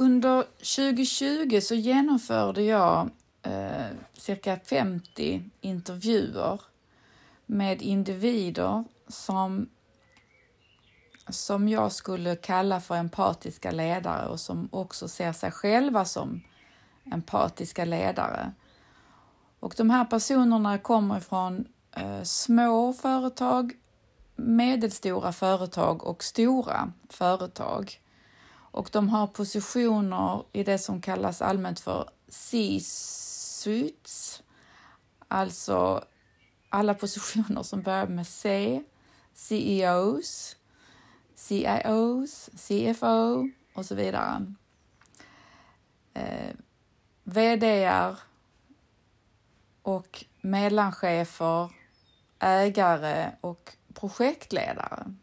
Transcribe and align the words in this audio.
Under 0.00 0.42
2020 0.42 1.60
så 1.60 1.74
genomförde 1.74 2.62
jag 2.62 3.10
eh, 3.42 3.86
cirka 4.12 4.56
50 4.56 5.42
intervjuer 5.60 6.60
med 7.46 7.82
individer 7.82 8.84
som, 9.08 9.68
som 11.28 11.68
jag 11.68 11.92
skulle 11.92 12.36
kalla 12.36 12.80
för 12.80 12.94
empatiska 12.94 13.70
ledare 13.70 14.28
och 14.28 14.40
som 14.40 14.68
också 14.72 15.08
ser 15.08 15.32
sig 15.32 15.50
själva 15.50 16.04
som 16.04 16.40
empatiska 17.12 17.84
ledare. 17.84 18.52
Och 19.60 19.74
de 19.76 19.90
här 19.90 20.04
personerna 20.04 20.78
kommer 20.78 21.20
från 21.20 21.66
eh, 21.92 22.22
små 22.22 22.92
företag, 22.92 23.72
medelstora 24.36 25.32
företag 25.32 26.04
och 26.04 26.24
stora 26.24 26.92
företag. 27.08 28.00
Och 28.70 28.88
de 28.92 29.08
har 29.08 29.26
positioner 29.26 30.44
i 30.52 30.64
det 30.64 30.78
som 30.78 31.00
kallas 31.00 31.42
allmänt 31.42 31.80
för 31.80 32.10
C-suits, 32.28 33.62
alltså 35.28 36.04
alla 36.68 36.94
positioner 36.94 37.62
som 37.62 37.82
börjar 37.82 38.06
med 38.06 38.26
C, 38.26 38.82
CEOs, 39.34 40.56
CIOs, 41.34 42.50
CFO 42.56 43.50
och 43.74 43.86
så 43.86 43.94
vidare. 43.94 44.54
Eh, 46.14 46.54
VDR 47.24 48.18
och 49.82 50.24
mellanchefer, 50.40 51.70
ägare 52.38 53.32
och 53.40 53.76
projektledare. 53.94 55.14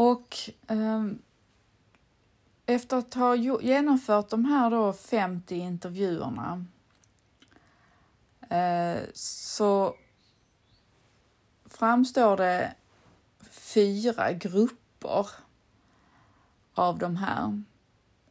Och 0.00 0.50
eh, 0.66 1.06
efter 2.66 2.96
att 2.96 3.14
ha 3.14 3.34
genomfört 3.62 4.28
de 4.28 4.44
här 4.44 4.70
då 4.70 4.92
50 4.92 5.56
intervjuerna 5.56 6.64
eh, 8.50 9.02
så 9.14 9.94
framstår 11.64 12.36
det 12.36 12.74
fyra 13.50 14.32
grupper 14.32 15.26
av 16.74 16.98
de 16.98 17.16
här. 17.16 17.62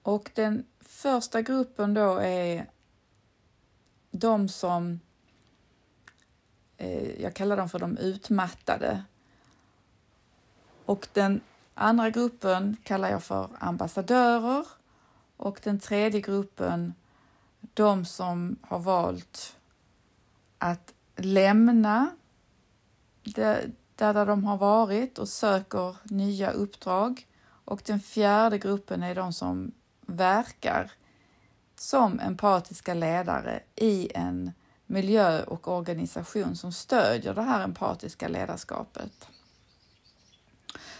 Och 0.01 0.31
den 0.35 0.65
första 0.79 1.41
gruppen 1.41 1.93
då 1.93 2.17
är 2.17 2.69
de 4.11 4.49
som, 4.49 4.99
eh, 6.77 7.21
jag 7.21 7.33
kallar 7.33 7.57
dem 7.57 7.69
för 7.69 7.79
de 7.79 7.97
utmattade. 7.97 9.03
Och 10.85 11.07
den 11.13 11.41
andra 11.77 12.09
gruppen 12.09 12.77
kallar 12.83 13.09
jag 13.09 13.23
för 13.23 13.49
ambassadörer 13.59 14.65
och 15.37 15.59
den 15.63 15.79
tredje 15.79 16.21
gruppen 16.21 16.93
de 17.73 18.05
som 18.05 18.55
har 18.61 18.79
valt 18.79 19.55
att 20.57 20.93
lämna 21.15 22.09
där, 23.23 23.71
där 23.95 24.25
de 24.25 24.43
har 24.43 24.57
varit 24.57 25.17
och 25.17 25.29
söker 25.29 25.95
nya 26.03 26.51
uppdrag. 26.51 27.27
Och 27.65 27.81
den 27.85 27.99
fjärde 27.99 28.57
gruppen 28.57 29.03
är 29.03 29.15
de 29.15 29.33
som 29.33 29.71
verkar 30.01 30.91
som 31.75 32.19
empatiska 32.19 32.93
ledare 32.93 33.59
i 33.75 34.11
en 34.15 34.51
miljö 34.85 35.43
och 35.43 35.67
organisation 35.67 36.55
som 36.55 36.71
stödjer 36.71 37.33
det 37.33 37.41
här 37.41 37.63
empatiska 37.63 38.27
ledarskapet. 38.27 39.29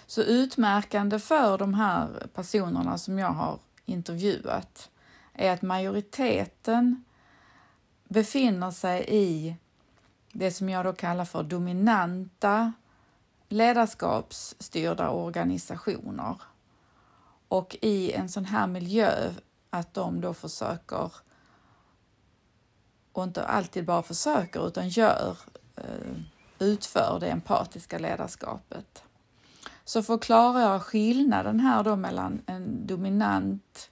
Så 0.08 0.22
utmärkande 0.22 1.20
för 1.20 1.58
de 1.58 1.74
här 1.74 2.28
personerna 2.34 2.98
som 2.98 3.20
jag 3.20 3.32
har 3.32 3.60
intervjuat 3.86 4.90
är 5.34 5.52
att 5.52 5.62
majoriteten 5.62 7.04
befinner 8.04 8.72
sig 8.72 9.06
i 9.08 9.56
det 10.32 10.52
som 10.52 10.70
jag 10.70 10.86
då 10.86 10.94
kallar 10.94 11.26
för 11.26 11.44
dominanta 11.44 12.74
ledarskapsstyrda 13.50 15.10
organisationer. 15.10 16.36
Och 17.48 17.78
i 17.82 18.12
en 18.12 18.30
sån 18.30 18.46
här 18.46 18.68
miljö 18.68 19.34
att 19.70 19.94
de 19.94 20.22
då 20.22 20.34
försöker, 20.34 21.12
och 23.12 23.24
inte 23.24 23.46
alltid 23.46 23.86
bara 23.86 24.04
försöker 24.04 24.68
utan 24.68 24.90
gör, 24.90 25.38
eh, 25.76 26.18
utför 26.60 27.18
det 27.20 27.28
empatiska 27.28 28.00
ledarskapet. 28.00 29.04
Så 29.88 30.04
för 30.04 30.14
att 30.14 30.22
klargöra 30.22 30.80
skillnaden 30.80 31.60
här 31.60 31.84
då 31.84 31.96
mellan 31.96 32.42
en 32.46 32.88
dominant 32.88 33.90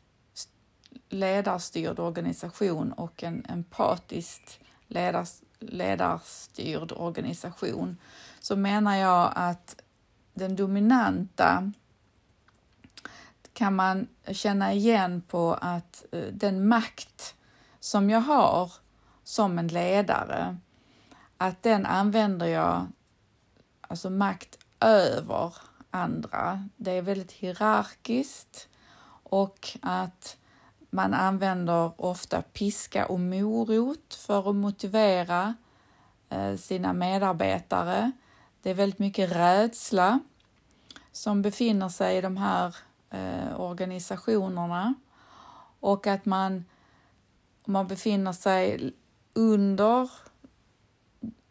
ledarstyrd 1.10 2.00
organisation 2.00 2.92
och 2.92 3.24
en 3.24 3.46
empatiskt 3.50 4.60
ledars, 4.88 5.42
ledarstyrd 5.60 6.92
organisation 6.92 7.98
så 8.40 8.56
menar 8.56 8.96
jag 8.96 9.32
att 9.36 9.82
den 10.34 10.56
dominanta 10.56 11.72
kan 13.54 13.76
man 13.76 14.08
känna 14.32 14.74
igen 14.74 15.22
på 15.22 15.54
att 15.54 16.06
eh, 16.12 16.28
den 16.32 16.68
makt 16.68 17.36
som 17.80 18.10
jag 18.10 18.22
har 18.22 18.72
som 19.24 19.60
en 19.60 19.68
ledare, 19.68 20.58
att 21.38 21.64
den 21.64 21.86
använder 21.86 22.48
jag, 22.48 22.88
alltså 23.82 24.10
makt 24.10 24.58
över 24.80 25.54
andra. 25.96 26.70
Det 26.76 26.92
är 26.92 27.02
väldigt 27.02 27.32
hierarkiskt 27.32 28.68
och 29.24 29.68
att 29.82 30.38
man 30.90 31.14
använder 31.14 32.02
ofta 32.02 32.42
piska 32.42 33.06
och 33.06 33.20
morot 33.20 34.14
för 34.14 34.50
att 34.50 34.56
motivera 34.56 35.56
eh, 36.30 36.56
sina 36.56 36.94
medarbetare. 36.94 38.12
Det 38.62 38.70
är 38.70 38.74
väldigt 38.74 39.00
mycket 39.00 39.32
rädsla 39.32 40.20
som 41.12 41.42
befinner 41.42 41.90
sig 41.90 42.18
i 42.18 42.22
de 42.22 42.38
här 42.38 42.76
eh, 43.10 43.60
organisationerna 43.62 44.94
och 45.80 46.08
att 46.08 46.26
man, 46.26 46.66
om 47.66 47.74
man 47.74 47.88
befinner 47.88 48.34
sig 48.34 48.94
under 49.34 50.10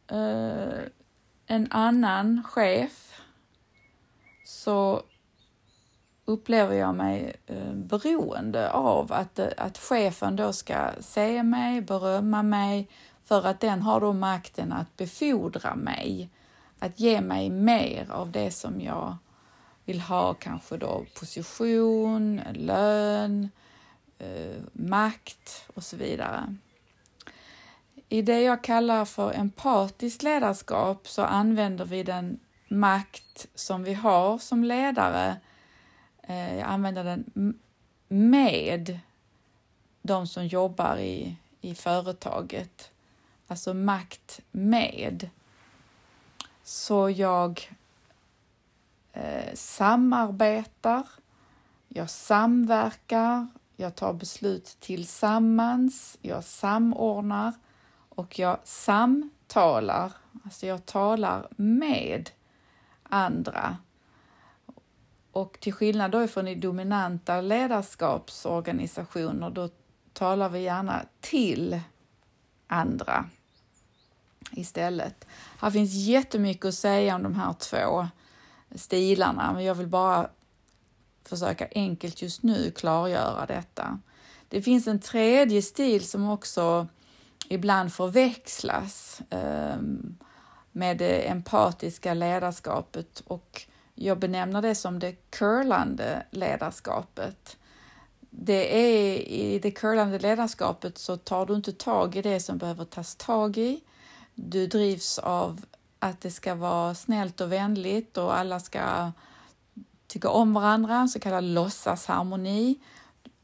eh, 0.06 0.88
en 1.47 1.66
annan 1.71 2.43
chef 2.44 3.13
så 4.44 5.03
upplever 6.25 6.75
jag 6.75 6.94
mig 6.94 7.37
eh, 7.47 7.72
beroende 7.72 8.71
av 8.71 9.12
att, 9.12 9.38
eh, 9.38 9.49
att 9.56 9.78
chefen 9.78 10.37
då 10.37 10.53
ska 10.53 10.91
se 11.00 11.43
mig, 11.43 11.81
berömma 11.81 12.43
mig, 12.43 12.88
för 13.25 13.47
att 13.47 13.60
den 13.60 13.82
har 13.82 14.00
då 14.00 14.12
makten 14.12 14.72
att 14.72 14.97
befordra 14.97 15.75
mig, 15.75 16.31
att 16.78 17.00
ge 17.00 17.21
mig 17.21 17.50
mer 17.50 18.10
av 18.10 18.31
det 18.31 18.50
som 18.50 18.81
jag 18.81 19.16
vill 19.84 20.00
ha, 20.00 20.34
kanske 20.34 20.76
då 20.76 21.05
position, 21.19 22.41
lön, 22.55 23.49
eh, 24.19 24.62
makt 24.72 25.69
och 25.75 25.84
så 25.84 25.97
vidare. 25.97 26.56
I 28.09 28.22
det 28.22 28.41
jag 28.41 28.65
kallar 28.65 29.05
för 29.05 29.32
empatiskt 29.32 30.22
ledarskap 30.22 31.09
så 31.09 31.22
använder 31.22 31.84
vi 31.84 32.03
den 32.03 32.41
makt 32.69 33.47
som 33.54 33.84
vi 33.84 33.94
har 33.94 34.38
som 34.38 34.64
ledare 34.64 35.36
Eh, 36.26 36.54
jag 36.58 36.69
använder 36.69 37.04
den 37.04 37.54
med 38.08 38.98
de 40.02 40.26
som 40.26 40.47
jobbar 40.47 40.97
i, 40.97 41.36
i 41.60 41.75
företaget. 41.75 42.91
Alltså 43.47 43.75
makt 43.75 44.41
med. 44.50 45.30
Så 46.62 47.10
jag 47.10 47.70
eh, 49.12 49.54
samarbetar, 49.54 51.08
jag 51.88 52.11
samverkar, 52.11 53.46
jag 53.76 53.94
tar 53.94 54.12
beslut 54.12 54.76
tillsammans, 54.81 56.19
jag 56.22 56.44
samordnar 56.44 57.52
och 58.08 58.38
jag 58.38 58.58
samtalar. 58.64 60.12
Alltså 60.44 60.66
jag 60.66 60.87
talar 60.87 61.49
med 61.56 62.31
andra 63.08 63.76
och 65.32 65.60
till 65.60 65.72
skillnad 65.72 66.10
då 66.10 66.28
från 66.28 66.48
i 66.48 66.54
dominanta 66.54 67.40
ledarskapsorganisationer, 67.40 69.50
då 69.50 69.68
talar 70.12 70.48
vi 70.48 70.60
gärna 70.60 71.04
till 71.20 71.80
andra 72.66 73.24
istället. 74.50 75.26
Här 75.58 75.70
finns 75.70 75.94
jättemycket 75.94 76.64
att 76.64 76.74
säga 76.74 77.14
om 77.14 77.22
de 77.22 77.34
här 77.34 77.52
två 77.52 78.08
stilarna, 78.74 79.52
men 79.52 79.64
jag 79.64 79.74
vill 79.74 79.86
bara 79.86 80.28
försöka 81.24 81.68
enkelt 81.74 82.22
just 82.22 82.42
nu 82.42 82.70
klargöra 82.70 83.46
detta. 83.46 84.00
Det 84.48 84.62
finns 84.62 84.86
en 84.86 85.00
tredje 85.00 85.62
stil 85.62 86.08
som 86.08 86.30
också 86.30 86.86
ibland 87.48 87.92
förväxlas 87.92 89.22
eh, 89.30 89.76
med 90.76 90.99
det 90.99 91.29
empatiska 91.29 92.15
ledarskapet 92.15 93.23
och 93.26 93.62
jag 93.94 94.19
benämner 94.19 94.62
det 94.62 94.75
som 94.75 94.99
det 94.99 95.12
curlande 95.12 96.26
ledarskapet. 96.31 97.56
Det 98.31 98.76
är 98.76 99.19
i 99.19 99.59
det 99.59 99.71
curlande 99.71 100.19
ledarskapet 100.19 100.99
så 100.99 101.17
tar 101.17 101.47
du 101.47 101.55
inte 101.55 101.73
tag 101.73 102.17
i 102.17 102.23
det 102.23 102.41
som 102.41 102.59
behöver 102.59 102.85
tas 102.85 103.17
tag 103.17 103.59
i. 103.59 103.81
Du 104.35 104.67
drivs 104.67 105.19
av 105.19 105.65
att 105.99 106.21
det 106.21 106.31
ska 106.31 106.55
vara 106.55 106.94
snällt 106.94 107.41
och 107.41 107.53
vänligt 107.53 108.17
och 108.17 108.38
alla 108.38 108.61
ska 108.61 109.12
tycka 110.06 110.29
om 110.29 110.55
varandra, 110.55 111.09
så 111.09 111.21
kallad 111.21 111.44
låtsasharmoni. 111.44 112.79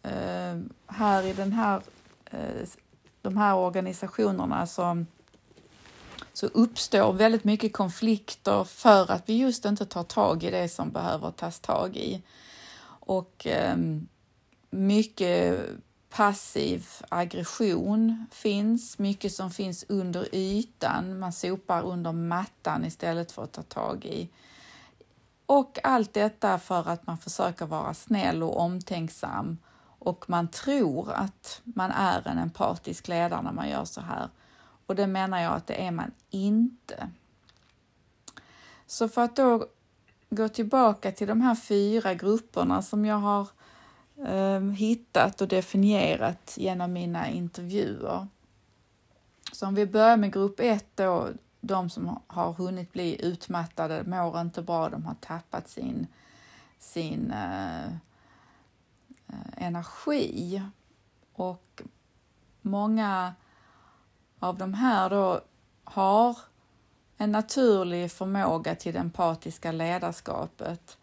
Uh, 0.07 0.63
här 0.87 1.27
i 1.27 1.33
den 1.33 1.53
här, 1.53 1.83
uh, 2.35 2.67
de 3.23 3.37
här 3.37 3.57
organisationerna 3.57 4.67
som 4.67 5.07
så 6.33 6.47
uppstår 6.47 7.13
väldigt 7.13 7.45
mycket 7.45 7.73
konflikter 7.73 8.65
för 8.65 9.11
att 9.11 9.29
vi 9.29 9.37
just 9.37 9.65
inte 9.65 9.87
tar 9.87 10.05
tag 10.05 10.45
i 10.45 10.51
det 10.51 10.69
som 10.69 10.91
behöver 10.91 11.31
tas 11.31 11.61
tag 11.61 11.97
i. 11.97 12.23
Och 12.87 13.47
eh, 13.47 13.77
mycket 14.71 15.61
passiv 16.11 16.87
aggression 17.09 18.27
finns, 18.31 18.99
mycket 18.99 19.33
som 19.33 19.51
finns 19.51 19.85
under 19.89 20.35
ytan. 20.35 21.19
Man 21.19 21.33
sopar 21.33 21.83
under 21.83 22.13
mattan 22.13 22.85
istället 22.85 23.33
för 23.33 23.45
att 23.45 23.53
ta 23.53 23.63
tag 23.63 24.05
i. 24.05 24.29
Och 25.47 25.79
allt 25.83 26.13
detta 26.15 26.59
för 26.59 26.89
att 26.89 27.07
man 27.07 27.19
försöker 27.19 27.67
vara 27.67 27.95
snäll 27.95 28.43
och 28.43 28.61
omtänksam 28.61 29.59
och 30.01 30.31
man 30.31 30.49
tror 30.49 31.13
att 31.13 31.61
man 31.65 31.91
är 31.91 32.29
en 32.29 32.39
empatisk 32.39 33.09
ledare 33.09 33.43
när 33.43 33.53
man 33.53 33.69
gör 33.69 33.85
så 33.85 34.01
här. 34.01 34.29
Och 34.91 34.97
det 34.97 35.07
menar 35.07 35.41
jag 35.41 35.53
att 35.53 35.67
det 35.67 35.87
är 35.87 35.91
man 35.91 36.11
inte. 36.31 37.11
Så 38.87 39.09
för 39.09 39.23
att 39.23 39.37
då 39.37 39.67
gå 40.31 40.49
tillbaka 40.49 41.13
till 41.13 41.27
de 41.29 41.41
här 41.41 41.55
fyra 41.55 42.15
grupperna 42.15 42.83
som 42.83 43.05
jag 43.05 43.17
har 43.17 43.49
eh, 44.27 44.61
hittat 44.61 45.41
och 45.41 45.49
definierat 45.49 46.55
genom 46.57 46.93
mina 46.93 47.29
intervjuer. 47.29 48.27
Så 49.53 49.67
om 49.67 49.75
vi 49.75 49.87
börjar 49.87 50.17
med 50.17 50.33
grupp 50.33 50.61
ett 50.61 50.97
då, 50.97 51.29
de 51.61 51.91
som 51.91 52.21
har 52.27 52.53
hunnit 52.53 52.93
bli 52.93 53.25
utmattade 53.27 54.05
mår 54.05 54.41
inte 54.41 54.63
bra, 54.63 54.89
de 54.89 55.05
har 55.05 55.17
tappat 55.21 55.69
sin, 55.69 56.07
sin 56.79 57.31
eh, 57.31 57.87
eh 57.87 57.93
energi. 59.57 60.63
Och 61.33 61.83
många 62.63 63.35
av 64.41 64.59
de 64.59 64.75
här 64.75 65.11
då 65.11 65.41
har 65.85 66.39
en 67.17 67.33
naturlig 67.33 68.13
förmåga 68.13 68.75
till 68.75 68.93
det 68.93 68.99
empatiska 68.99 69.73
ledarskapet 69.73 70.99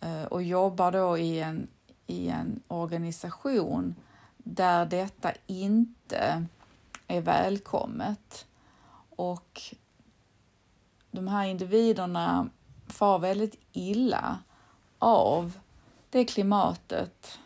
eh, 0.00 0.22
och 0.22 0.42
jobbar 0.42 0.92
då 0.92 1.18
i 1.18 1.40
en 1.40 1.68
i 2.10 2.28
en 2.28 2.62
organisation 2.68 3.94
där 4.36 4.86
detta 4.86 5.32
inte 5.46 6.46
är 7.06 7.20
välkommet. 7.20 8.46
Och 9.16 9.60
de 11.10 11.28
här 11.28 11.46
individerna 11.46 12.48
far 12.86 13.18
väldigt 13.18 13.60
illa 13.72 14.38
av 14.98 15.58
det 16.10 16.24
klimatet 16.24 17.38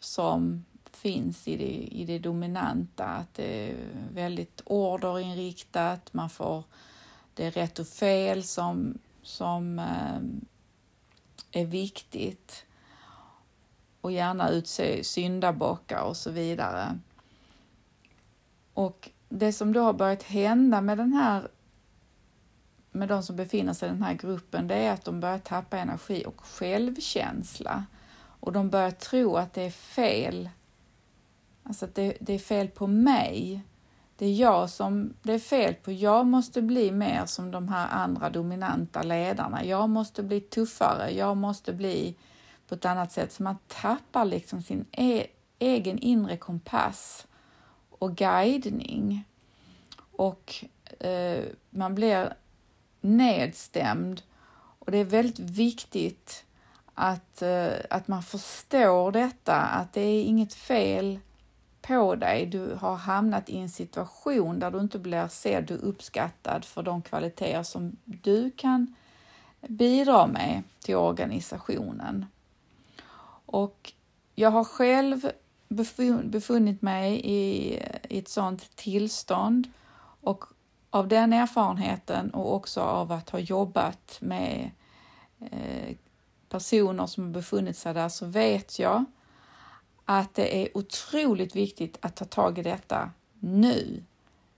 som 0.00 0.64
finns 1.02 1.48
i 1.48 1.56
det, 1.56 1.88
i 1.96 2.04
det 2.04 2.18
dominanta, 2.18 3.04
att 3.04 3.34
det 3.34 3.70
är 3.70 3.76
väldigt 4.12 4.62
orderinriktat, 4.64 6.12
man 6.12 6.30
får 6.30 6.64
det 7.34 7.46
är 7.46 7.50
rätt 7.50 7.78
och 7.78 7.86
fel 7.86 8.42
som, 8.42 8.98
som 9.22 9.78
eh, 9.78 10.20
är 11.62 11.66
viktigt 11.66 12.64
och 14.00 14.12
gärna 14.12 14.48
utse 14.48 15.04
syndabockar 15.04 16.02
och 16.02 16.16
så 16.16 16.30
vidare. 16.30 16.98
Och 18.74 19.10
det 19.28 19.52
som 19.52 19.72
då 19.72 19.80
har 19.80 19.92
börjat 19.92 20.22
hända 20.22 20.80
med 20.80 20.98
den 20.98 21.12
här 21.12 21.48
med 22.92 23.08
de 23.08 23.22
som 23.22 23.36
befinner 23.36 23.72
sig 23.72 23.88
i 23.88 23.92
den 23.92 24.02
här 24.02 24.14
gruppen, 24.14 24.68
det 24.68 24.74
är 24.74 24.92
att 24.92 25.04
de 25.04 25.20
börjar 25.20 25.38
tappa 25.38 25.78
energi 25.78 26.24
och 26.26 26.40
självkänsla. 26.40 27.84
Och 28.18 28.52
de 28.52 28.70
börjar 28.70 28.90
tro 28.90 29.36
att 29.36 29.52
det 29.52 29.62
är 29.62 29.70
fel. 29.70 30.48
Alltså 31.70 31.84
att 31.84 31.94
det, 31.94 32.16
det 32.20 32.32
är 32.34 32.38
fel 32.38 32.68
på 32.68 32.86
mig. 32.86 33.62
Det 34.16 34.26
är 34.26 34.34
jag 34.34 34.70
som 34.70 35.14
det 35.22 35.32
är 35.32 35.38
fel 35.38 35.74
på. 35.74 35.92
Jag 35.92 36.26
måste 36.26 36.62
bli 36.62 36.92
mer 36.92 37.26
som 37.26 37.50
de 37.50 37.68
här 37.68 37.88
andra 37.90 38.30
dominanta 38.30 39.02
ledarna. 39.02 39.64
Jag 39.64 39.88
måste 39.88 40.22
bli 40.22 40.40
tuffare. 40.40 41.10
Jag 41.10 41.36
måste 41.36 41.72
bli 41.72 42.14
på 42.68 42.74
ett 42.74 42.84
annat 42.84 43.12
sätt. 43.12 43.32
Så 43.32 43.42
man 43.42 43.56
tappar 43.66 44.24
liksom 44.24 44.62
sin 44.62 44.84
e 44.92 45.26
egen 45.58 45.98
inre 45.98 46.36
kompass 46.36 47.26
och 47.90 48.16
guidning. 48.16 49.24
Och 50.12 50.64
eh, 50.98 51.44
man 51.70 51.94
blir 51.94 52.32
nedstämd. 53.00 54.22
Och 54.78 54.90
det 54.90 54.98
är 54.98 55.04
väldigt 55.04 55.38
viktigt 55.38 56.44
att, 56.94 57.42
eh, 57.42 57.72
att 57.90 58.08
man 58.08 58.22
förstår 58.22 59.12
detta, 59.12 59.56
att 59.56 59.92
det 59.92 60.00
är 60.00 60.24
inget 60.24 60.54
fel 60.54 61.18
på 61.82 62.14
dig. 62.14 62.46
Du 62.46 62.74
har 62.74 62.96
hamnat 62.96 63.48
i 63.48 63.58
en 63.58 63.68
situation 63.68 64.58
där 64.58 64.70
du 64.70 64.80
inte 64.80 64.98
blir 64.98 65.28
sedd 65.28 65.70
och 65.70 65.88
uppskattad 65.88 66.64
för 66.64 66.82
de 66.82 67.02
kvaliteter 67.02 67.62
som 67.62 67.96
du 68.04 68.50
kan 68.50 68.94
bidra 69.68 70.26
med 70.26 70.62
till 70.80 70.96
organisationen. 70.96 72.26
Och 73.46 73.92
jag 74.34 74.50
har 74.50 74.64
själv 74.64 75.30
befunnit 76.22 76.82
mig 76.82 77.20
i, 77.24 77.76
ett 78.02 78.28
sådant 78.28 78.76
tillstånd 78.76 79.68
och 80.20 80.44
av 80.90 81.08
den 81.08 81.32
erfarenheten 81.32 82.30
och 82.30 82.54
också 82.54 82.80
av 82.80 83.12
att 83.12 83.30
ha 83.30 83.38
jobbat 83.38 84.18
med 84.20 84.70
eh, 85.40 85.96
personer 86.48 87.06
som 87.06 87.32
befunnit 87.32 87.76
sig 87.76 87.94
där 87.94 88.08
så 88.08 88.26
vet 88.26 88.78
jag 88.78 89.04
att 90.12 90.34
det 90.34 90.62
är 90.62 90.76
otroligt 90.78 91.56
viktigt 91.56 91.98
att 92.00 92.16
ta 92.16 92.24
tag 92.24 92.58
i 92.58 92.62
detta 92.62 93.10
nu. 93.38 94.04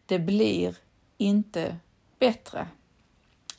Det 0.07 0.19
blir 0.19 0.77
inte 1.19 1.77
bättre. 2.19 2.67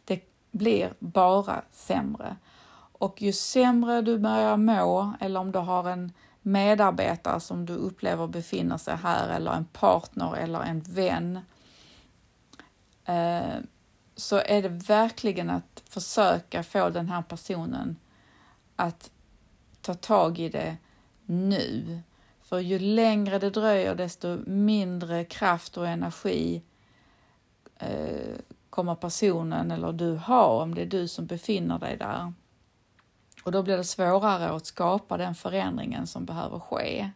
Det 0.06 0.22
blir 0.51 0.94
bara 1.00 1.63
sämre. 1.72 2.36
Och 2.75 3.22
ju 3.22 3.34
sämre 3.34 4.02
du 4.02 4.19
börjar 4.19 4.57
må 4.57 5.14
eller 5.19 5.40
om 5.40 5.52
du 5.52 5.59
har 5.59 5.90
en 5.90 6.14
medarbetare 6.42 7.40
som 7.40 7.66
du 7.66 7.73
upplever 7.73 8.28
befinner 8.28 8.78
sig 8.78 8.95
här 8.95 9.30
eller 9.30 9.52
en 9.52 9.66
partner 9.66 10.35
eller 10.35 10.59
en 10.59 10.80
vän 10.80 11.40
eh, 13.06 13.57
så 14.16 14.42
är 14.45 14.62
det 14.62 14.69
verkligen 14.69 15.50
att 15.50 15.83
försöka 15.90 16.64
få 16.64 16.90
den 16.90 17.09
här 17.09 17.21
personen 17.21 17.95
att 18.76 19.12
ta 19.81 19.94
tag 19.94 20.40
i 20.40 20.50
det 20.50 20.78
nu. 21.25 22.01
För 22.42 22.59
ju 22.59 22.80
längre 22.80 23.39
det 23.39 23.49
dröjer 23.49 23.95
desto 23.95 24.37
mindre 24.45 25.25
kraft 25.25 25.77
och 25.77 25.87
energi 25.87 26.61
eh, 27.77 28.35
kommer 28.69 28.95
personen 28.95 29.71
eller 29.71 29.92
du 29.92 30.15
ha 30.15 30.63
om 30.63 30.75
det 30.75 30.81
är 30.81 30.85
du 30.85 31.07
som 31.07 31.25
befinner 31.25 31.80
dig 31.80 31.97
där. 31.97 32.33
Och 33.44 33.51
då 33.51 33.63
blir 33.63 33.77
det 33.77 33.83
svårare 33.83 34.49
att 34.49 34.65
skapa 34.65 35.18
den 35.18 35.35
förändringen 35.35 36.07
som 36.07 36.25
behöver 36.25 36.59
ske. 36.59 37.11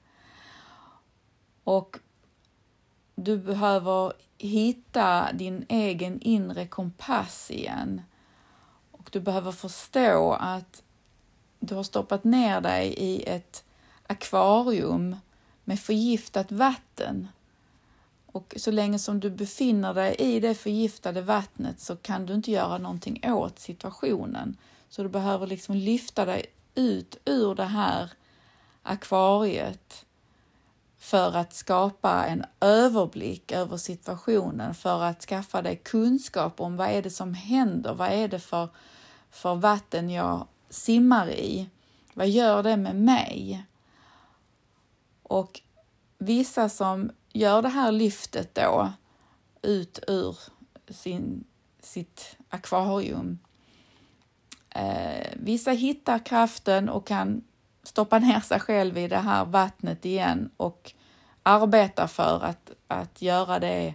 Och 1.63 1.99
du 3.15 3.37
behöver 3.37 4.13
hitta 4.37 5.33
din 5.33 5.65
egen 5.69 6.21
inre 6.21 6.67
kompass 6.67 7.51
igen. 7.51 8.01
Och 8.91 9.09
du 9.11 9.19
behöver 9.19 9.51
förstå 9.51 10.33
att 10.33 10.83
du 11.59 11.75
har 11.75 11.83
stoppat 11.83 12.23
ner 12.23 12.61
dig 12.61 12.93
i 12.97 13.23
ett 13.23 13.63
akvarium 14.07 15.15
med 15.63 15.79
förgiftat 15.79 16.51
vatten. 16.51 17.27
Och 18.25 18.53
så 18.57 18.71
länge 18.71 18.99
som 18.99 19.19
du 19.19 19.29
befinner 19.29 19.93
dig 19.93 20.15
i 20.19 20.39
det 20.39 20.55
förgiftade 20.55 21.21
vattnet 21.21 21.79
så 21.79 21.95
kan 21.95 22.25
du 22.25 22.33
inte 22.33 22.51
göra 22.51 22.77
någonting 22.77 23.21
åt 23.23 23.59
situationen. 23.59 24.57
Så 24.89 25.03
du 25.03 25.09
behöver 25.09 25.47
liksom 25.47 25.75
lyfta 25.75 26.25
dig 26.25 26.45
ut 26.75 27.17
ur 27.25 27.55
det 27.55 27.63
här 27.65 28.11
akvariet 28.83 30.05
för 30.97 31.35
att 31.35 31.53
skapa 31.53 32.25
en 32.25 32.45
överblick 32.59 33.51
över 33.51 33.77
situationen, 33.77 34.73
för 34.73 35.03
att 35.03 35.21
skaffa 35.21 35.61
dig 35.61 35.75
kunskap 35.75 36.61
om 36.61 36.75
vad 36.75 36.89
är 36.89 37.01
det 37.01 37.09
som 37.09 37.33
händer, 37.33 37.93
vad 37.93 38.09
är 38.09 38.27
det 38.27 38.39
för, 38.39 38.69
för 39.31 39.55
vatten 39.55 40.09
jag 40.09 40.47
simmar 40.69 41.29
i, 41.29 41.69
vad 42.13 42.29
gör 42.29 42.63
det 42.63 42.77
med 42.77 42.95
mig? 42.95 43.65
Och 45.27 45.61
vissa 46.17 46.69
som 46.69 47.11
gör 47.33 47.61
det 47.61 47.69
här 47.69 47.91
lyftet 47.91 48.55
då 48.55 48.91
ut 49.61 49.99
ur 50.07 50.37
sin, 50.89 51.43
sitt 51.81 52.37
akvarium 52.49 53.39
Eh, 54.77 55.27
vissa 55.33 55.71
hittar 55.71 56.25
kraften 56.25 56.89
och 56.89 57.07
kan 57.07 57.43
stoppa 57.83 58.19
ner 58.19 58.39
sig 58.39 58.59
själv 58.59 58.97
i 58.97 59.07
det 59.07 59.17
här 59.17 59.45
vattnet 59.45 60.05
igen 60.05 60.49
och 60.57 60.93
arbeta 61.43 62.07
för 62.07 62.43
att, 62.43 62.71
att 62.87 63.21
göra 63.21 63.59
det 63.59 63.93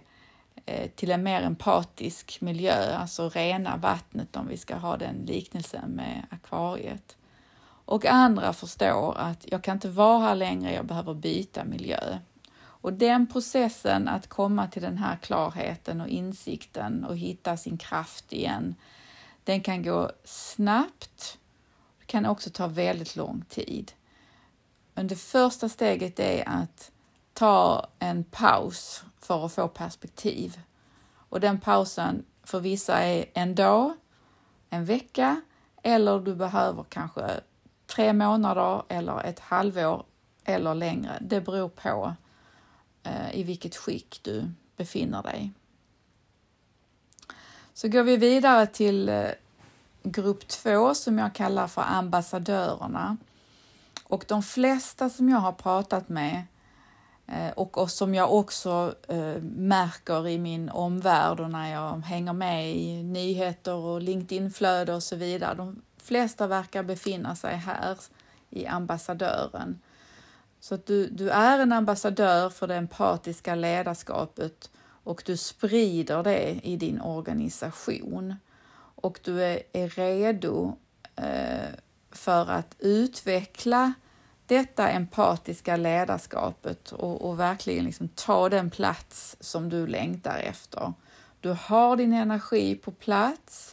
eh, 0.65 0.89
till 0.95 1.11
en 1.11 1.23
mer 1.23 1.41
empatisk 1.41 2.41
miljö, 2.41 2.95
alltså 2.95 3.29
rena 3.29 3.77
vattnet 3.77 4.35
om 4.35 4.47
vi 4.47 4.57
ska 4.57 4.75
ha 4.75 4.97
den 4.97 5.15
liknelsen 5.15 5.89
med 5.89 6.25
akvariet. 6.29 7.17
Och 7.93 8.05
andra 8.05 8.53
förstår 8.53 9.17
att 9.17 9.45
jag 9.51 9.63
kan 9.63 9.77
inte 9.77 9.89
vara 9.89 10.19
här 10.19 10.35
längre, 10.35 10.73
jag 10.73 10.85
behöver 10.85 11.13
byta 11.13 11.63
miljö. 11.63 12.19
Och 12.55 12.93
den 12.93 13.27
processen 13.27 14.07
att 14.07 14.27
komma 14.27 14.67
till 14.67 14.81
den 14.81 14.97
här 14.97 15.15
klarheten 15.15 16.01
och 16.01 16.07
insikten 16.07 17.05
och 17.05 17.17
hitta 17.17 17.57
sin 17.57 17.77
kraft 17.77 18.33
igen, 18.33 18.75
den 19.43 19.61
kan 19.61 19.83
gå 19.83 20.11
snabbt, 20.23 21.37
det 21.99 22.05
kan 22.05 22.25
också 22.25 22.49
ta 22.49 22.67
väldigt 22.67 23.15
lång 23.15 23.45
tid. 23.49 23.91
Men 24.93 25.07
det 25.07 25.15
första 25.15 25.69
steget 25.69 26.19
är 26.19 26.49
att 26.49 26.91
ta 27.33 27.87
en 27.99 28.23
paus 28.23 29.03
för 29.19 29.45
att 29.45 29.53
få 29.53 29.67
perspektiv. 29.67 30.59
Och 31.29 31.39
den 31.39 31.59
pausen 31.59 32.25
för 32.43 32.59
vissa 32.59 33.03
är 33.03 33.25
en 33.33 33.55
dag, 33.55 33.93
en 34.69 34.85
vecka 34.85 35.41
eller 35.83 36.19
du 36.19 36.35
behöver 36.35 36.83
kanske 36.89 37.41
tre 37.95 38.13
månader 38.13 38.83
eller 38.87 39.23
ett 39.23 39.39
halvår 39.39 40.05
eller 40.43 40.75
längre. 40.75 41.17
Det 41.21 41.41
beror 41.41 41.69
på 41.69 42.13
eh, 43.03 43.39
i 43.39 43.43
vilket 43.43 43.75
skick 43.75 44.19
du 44.23 44.51
befinner 44.77 45.23
dig. 45.23 45.51
Så 47.73 47.87
går 47.87 48.03
vi 48.03 48.17
vidare 48.17 48.67
till 48.67 49.09
eh, 49.09 49.25
grupp 50.03 50.47
två 50.47 50.93
som 50.95 51.17
jag 51.17 51.35
kallar 51.35 51.67
för 51.67 51.81
ambassadörerna. 51.81 53.17
Och 54.03 54.25
de 54.27 54.43
flesta 54.43 55.09
som 55.09 55.29
jag 55.29 55.37
har 55.37 55.51
pratat 55.51 56.09
med 56.09 56.43
eh, 57.27 57.51
och, 57.51 57.91
som 57.91 58.15
jag 58.15 58.33
också 58.33 58.95
märker 59.41 60.27
i 60.27 60.37
min 60.37 60.69
omvärld 60.69 61.39
och 61.39 61.51
när 61.51 61.73
jag 61.73 61.97
hänger 61.97 62.33
med 62.33 62.75
i 62.75 63.03
nyheter 63.03 63.73
och 63.73 64.01
LinkedIn-flöde 64.01 64.93
och 64.95 65.03
så 65.03 65.15
vidare. 65.15 65.55
De 65.55 65.81
flesta 66.03 66.47
verkar 66.47 66.83
befinna 66.83 67.35
sig 67.35 67.55
här 67.55 67.97
i 68.49 68.67
ambassadören. 68.67 69.79
Så 70.59 70.75
att 70.75 70.85
du, 70.85 71.07
du 71.07 71.29
är 71.29 71.59
en 71.59 71.71
ambassadör 71.71 72.49
för 72.49 72.67
det 72.67 72.75
empatiska 72.75 73.55
ledarskapet 73.55 74.69
och 75.03 75.23
du 75.25 75.37
sprider 75.37 76.23
det 76.23 76.59
i 76.63 76.77
din 76.77 77.01
organisation. 77.01 78.35
Och 78.95 79.19
du 79.23 79.43
är, 79.43 79.63
är 79.73 79.89
redo 79.89 80.77
eh, 81.15 81.69
för 82.11 82.51
att 82.51 82.75
utveckla 82.79 83.93
detta 84.45 84.89
empatiska 84.89 85.75
ledarskapet 85.75 86.91
och, 86.91 87.29
och 87.29 87.39
verkligen 87.39 87.85
liksom 87.85 88.07
ta 88.07 88.49
den 88.49 88.69
plats 88.69 89.37
som 89.39 89.69
du 89.69 89.87
längtar 89.87 90.37
efter. 90.37 90.93
Du 91.39 91.49
har 91.49 91.97
din 91.97 92.13
energi 92.13 92.75
på 92.75 92.91
plats 92.91 93.72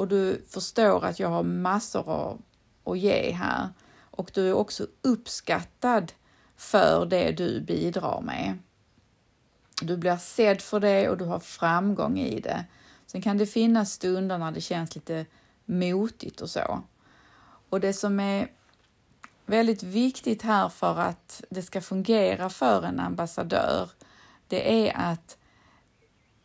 och 0.00 0.08
du 0.08 0.44
förstår 0.48 1.04
att 1.04 1.18
jag 1.18 1.28
har 1.28 1.42
massor 1.42 2.38
att 2.84 2.98
ge 2.98 3.32
här 3.32 3.68
och 4.10 4.30
du 4.34 4.48
är 4.48 4.52
också 4.52 4.86
uppskattad 5.02 6.12
för 6.56 7.06
det 7.06 7.32
du 7.32 7.60
bidrar 7.60 8.20
med. 8.20 8.58
Du 9.82 9.96
blir 9.96 10.16
sedd 10.16 10.62
för 10.62 10.80
det 10.80 11.08
och 11.08 11.18
du 11.18 11.24
har 11.24 11.40
framgång 11.40 12.18
i 12.18 12.40
det. 12.40 12.64
Sen 13.06 13.22
kan 13.22 13.38
det 13.38 13.46
finnas 13.46 13.92
stunder 13.92 14.38
när 14.38 14.52
det 14.52 14.60
känns 14.60 14.94
lite 14.94 15.26
motigt 15.64 16.40
och 16.40 16.50
så. 16.50 16.82
Och 17.68 17.80
det 17.80 17.92
som 17.92 18.20
är 18.20 18.48
väldigt 19.46 19.82
viktigt 19.82 20.42
här 20.42 20.68
för 20.68 20.98
att 20.98 21.44
det 21.50 21.62
ska 21.62 21.80
fungera 21.80 22.50
för 22.50 22.82
en 22.82 23.00
ambassadör, 23.00 23.90
det 24.48 24.88
är 24.88 24.96
att 24.96 25.36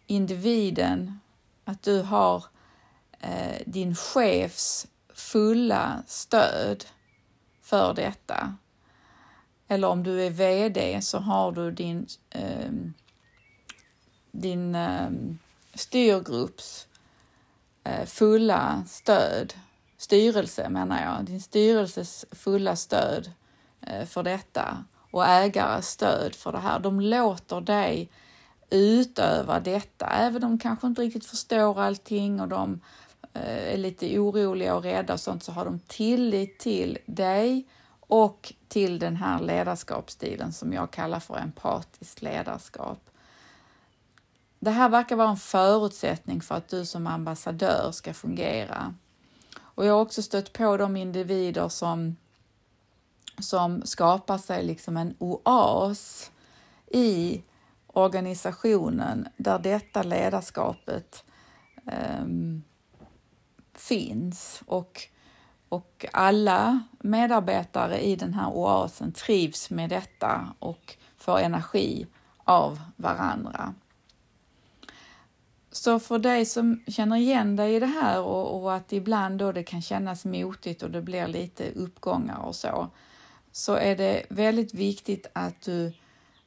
individen, 0.07 1.19
att 1.65 1.83
du 1.83 2.01
har 2.01 2.45
eh, 3.25 3.61
din 3.65 3.95
chefs 3.95 4.87
fulla 5.13 6.03
stöd 6.07 6.85
för 7.61 7.93
detta. 7.93 8.55
Eller 9.67 9.87
om 9.87 10.03
du 10.03 10.23
är 10.23 10.29
VD 10.29 11.01
så 11.01 11.17
har 11.17 11.51
du 11.51 11.71
din, 11.71 12.07
eh, 12.29 12.71
din 14.31 14.75
eh, 14.75 15.09
styrgrupps 15.73 16.87
eh, 17.83 18.05
fulla 18.05 18.83
stöd, 18.87 19.53
styrelse 19.97 20.69
menar 20.69 21.03
jag, 21.03 21.25
din 21.25 21.41
styrelses 21.41 22.25
fulla 22.31 22.75
stöd 22.75 23.31
eh, 23.81 24.05
för 24.05 24.23
detta 24.23 24.83
och 25.11 25.25
ägares 25.25 25.89
stöd 25.89 26.35
för 26.35 26.51
det 26.51 26.59
här. 26.59 26.79
De 26.79 27.01
låter 27.01 27.61
dig 27.61 28.09
utöva 28.69 29.59
detta, 29.59 30.07
även 30.07 30.43
om 30.43 30.51
de 30.51 30.59
kanske 30.59 30.87
inte 30.87 31.01
riktigt 31.01 31.25
förstår 31.25 31.81
allting 31.81 32.41
och 32.41 32.47
de 32.47 32.79
Eh, 32.79 33.04
Eh, 33.35 33.73
är 33.73 33.77
lite 33.77 34.19
oroliga 34.19 34.75
och 34.75 34.83
rädda 34.83 35.13
och 35.13 35.19
sånt 35.19 35.43
så 35.43 35.51
har 35.51 35.65
de 35.65 35.79
tillit 35.79 36.59
till 36.59 36.97
dig 37.05 37.67
och 37.99 38.53
till 38.67 38.99
den 38.99 39.15
här 39.15 39.39
ledarskapsstilen 39.39 40.53
som 40.53 40.73
jag 40.73 40.91
kallar 40.91 41.19
för 41.19 41.37
empatiskt 41.37 42.21
ledarskap. 42.21 43.09
Det 44.59 44.71
här 44.71 44.89
verkar 44.89 45.15
vara 45.15 45.29
en 45.29 45.37
förutsättning 45.37 46.41
för 46.41 46.55
att 46.55 46.67
du 46.67 46.85
som 46.85 47.07
ambassadör 47.07 47.91
ska 47.91 48.13
fungera. 48.13 48.95
Och 49.57 49.85
jag 49.85 49.93
har 49.93 50.01
också 50.01 50.21
stött 50.21 50.53
på 50.53 50.77
de 50.77 50.95
individer 50.95 51.69
som, 51.69 52.15
som 53.39 53.81
skapar 53.85 54.37
sig 54.37 54.63
liksom 54.63 54.97
en 54.97 55.15
oas 55.19 56.31
i 56.87 57.43
organisationen 57.87 59.27
där 59.37 59.59
detta 59.59 60.03
ledarskapet 60.03 61.23
um, 62.21 62.63
finns 63.77 64.61
och, 64.65 65.01
och 65.69 66.05
alla 66.13 66.83
medarbetare 66.99 67.99
i 67.99 68.15
den 68.15 68.33
här 68.33 68.49
oasen 68.49 69.11
trivs 69.11 69.69
med 69.69 69.89
detta 69.89 70.53
och 70.59 70.97
får 71.17 71.39
energi 71.39 72.07
av 72.37 72.79
varandra. 72.95 73.73
Så 75.71 75.99
för 75.99 76.19
dig 76.19 76.45
som 76.45 76.83
känner 76.87 77.15
igen 77.15 77.55
dig 77.55 77.75
i 77.75 77.79
det 77.79 77.85
här 77.85 78.21
och, 78.21 78.61
och, 78.61 78.75
att 78.75 78.93
ibland 78.93 79.39
då 79.39 79.51
det 79.51 79.63
kan 79.63 79.81
kännas 79.81 80.25
motigt 80.25 80.83
och 80.83 80.91
det 80.91 81.01
blir 81.01 81.27
lite 81.27 81.71
uppgångar 81.71 82.37
och 82.37 82.55
så, 82.55 82.89
så 83.51 83.73
är 83.73 83.95
det 83.95 84.25
väldigt 84.29 84.73
viktigt 84.73 85.27
att 85.33 85.61
du 85.61 85.93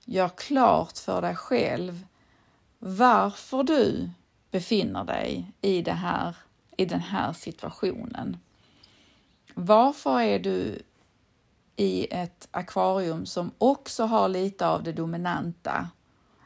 gör 0.05 0.29
klart 0.29 0.99
för 0.99 1.23
dig 1.23 1.37
själv 1.37 2.07
varför 2.79 3.63
du 3.63 4.11
befinner 4.51 5.05
dig 5.05 5.53
i 5.61 5.83
det 5.83 5.93
här 5.93 6.37
i 6.79 6.85
den 6.85 7.01
här 7.01 7.33
situationen. 7.33 8.37
Varför 9.55 10.21
är 10.21 10.39
du 10.39 10.83
i 11.77 12.07
ett 12.11 12.49
akvarium 12.51 13.27
som 13.27 13.51
också 13.59 14.05
har 14.05 14.29
lite 14.29 14.67
av 14.67 14.83
det 14.83 14.93
dominanta 14.93 15.89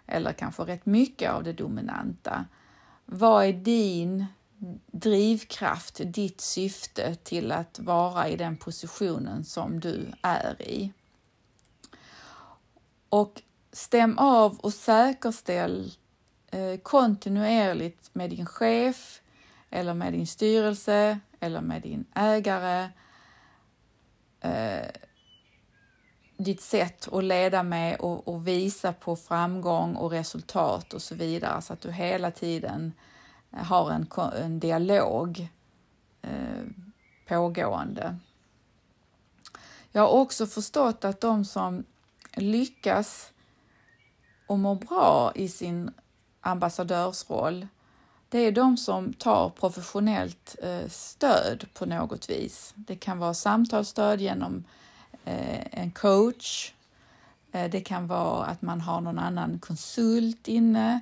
eller 0.07 0.33
kanske 0.33 0.63
rätt 0.63 0.87
mycket 0.87 1.31
av 1.31 1.45
det 1.45 1.53
dominanta? 1.53 2.45
Vad 3.05 3.45
är 3.45 3.53
din 3.53 4.27
drivkraft, 4.87 6.01
ditt 6.05 6.41
syfte 6.41 7.15
till 7.15 7.53
att 7.53 7.79
vara 7.79 8.29
i 8.29 8.37
den 8.37 8.57
positionen 8.57 9.45
som 9.45 9.81
du 9.81 10.13
är 10.23 10.63
i? 10.63 10.93
Och 13.09 13.43
stäm 13.73 14.19
av 14.19 14.59
och 14.59 14.75
säkerställ 14.75 15.93
eh, 16.47 16.77
kontinuerligt 16.83 18.11
med 18.15 18.31
din 18.31 18.47
chef, 18.47 19.22
eller 19.73 19.95
med 19.95 20.13
din 20.13 20.27
styrelse 20.27 21.21
eller 21.41 21.61
med 21.61 21.83
din 21.83 22.05
ägare. 22.15 22.91
Eh, 24.41 24.89
ditt 26.37 26.61
sätt 26.61 27.09
att 27.13 27.25
leda 27.25 27.63
med 27.63 27.97
och, 28.01 28.29
och, 28.29 28.49
visa 28.49 28.93
på 28.93 29.17
framgång 29.17 29.95
och 29.95 30.11
resultat 30.11 30.95
och 30.95 31.03
så 31.03 31.15
vidare 31.15 31.63
så 31.63 31.73
att 31.73 31.81
du 31.81 31.93
hela 31.93 32.31
tiden 32.31 32.93
eh, 33.53 33.65
har 33.65 33.91
en, 33.91 34.07
en 34.43 34.61
dialog 34.61 35.49
eh, 36.23 36.65
pågående. 37.29 38.17
Jag 39.93 40.03
har 40.03 40.09
också 40.09 40.47
förstått 40.47 41.05
att 41.05 41.21
de 41.21 41.45
som 41.45 41.85
lyckas 42.35 43.33
och 44.47 44.59
mår 44.59 44.75
bra 44.75 45.33
i 45.35 45.49
sin 45.49 45.91
ambassadörsroll 46.41 47.67
det 48.33 48.39
är 48.39 48.53
de 48.53 48.77
som 48.77 49.13
tar 49.13 49.49
professionellt 49.49 50.57
eh, 50.63 50.89
stöd 50.89 51.67
på 51.75 51.87
något 51.87 52.31
vis. 52.31 52.73
Det 52.77 52.97
kan 52.97 53.19
vara 53.19 53.35
samtalsstöd 53.35 54.21
genom 54.21 54.65
eh, 55.25 55.81
en 55.81 55.91
coach. 55.91 56.73
Eh, 57.53 57.71
det 57.71 57.81
kan 57.81 58.07
vara 58.07 58.47
att 58.47 58.63
man 58.63 58.81
har 58.81 59.01
någon 59.01 59.19
annan 59.19 59.59
konsult 59.59 60.49
inne 60.49 61.01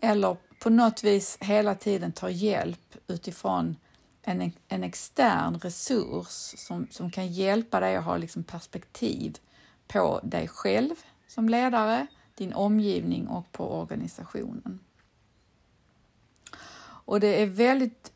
eller 0.00 0.36
på 0.62 0.70
något 0.70 1.04
vis 1.04 1.38
hela 1.40 1.74
tiden 1.74 2.12
tar 2.12 2.28
hjälp 2.28 2.96
utifrån 3.06 3.76
en, 4.22 4.52
en 4.68 4.84
extern 4.84 5.58
resurs 5.58 6.54
som, 6.56 6.86
som 6.90 7.10
kan 7.10 7.32
hjälpa 7.32 7.80
dig 7.80 7.96
att 7.96 8.04
ha 8.04 8.16
liksom 8.16 8.44
perspektiv 8.44 9.38
på 9.86 10.20
dig 10.22 10.48
själv 10.48 10.94
som 11.28 11.48
ledare, 11.48 12.06
din 12.34 12.52
omgivning 12.52 13.28
och 13.28 13.52
på 13.52 13.80
organisationen. 13.80 14.80
Och 17.08 17.20
det 17.20 17.42
är 17.42 17.46
väldigt 17.46 18.12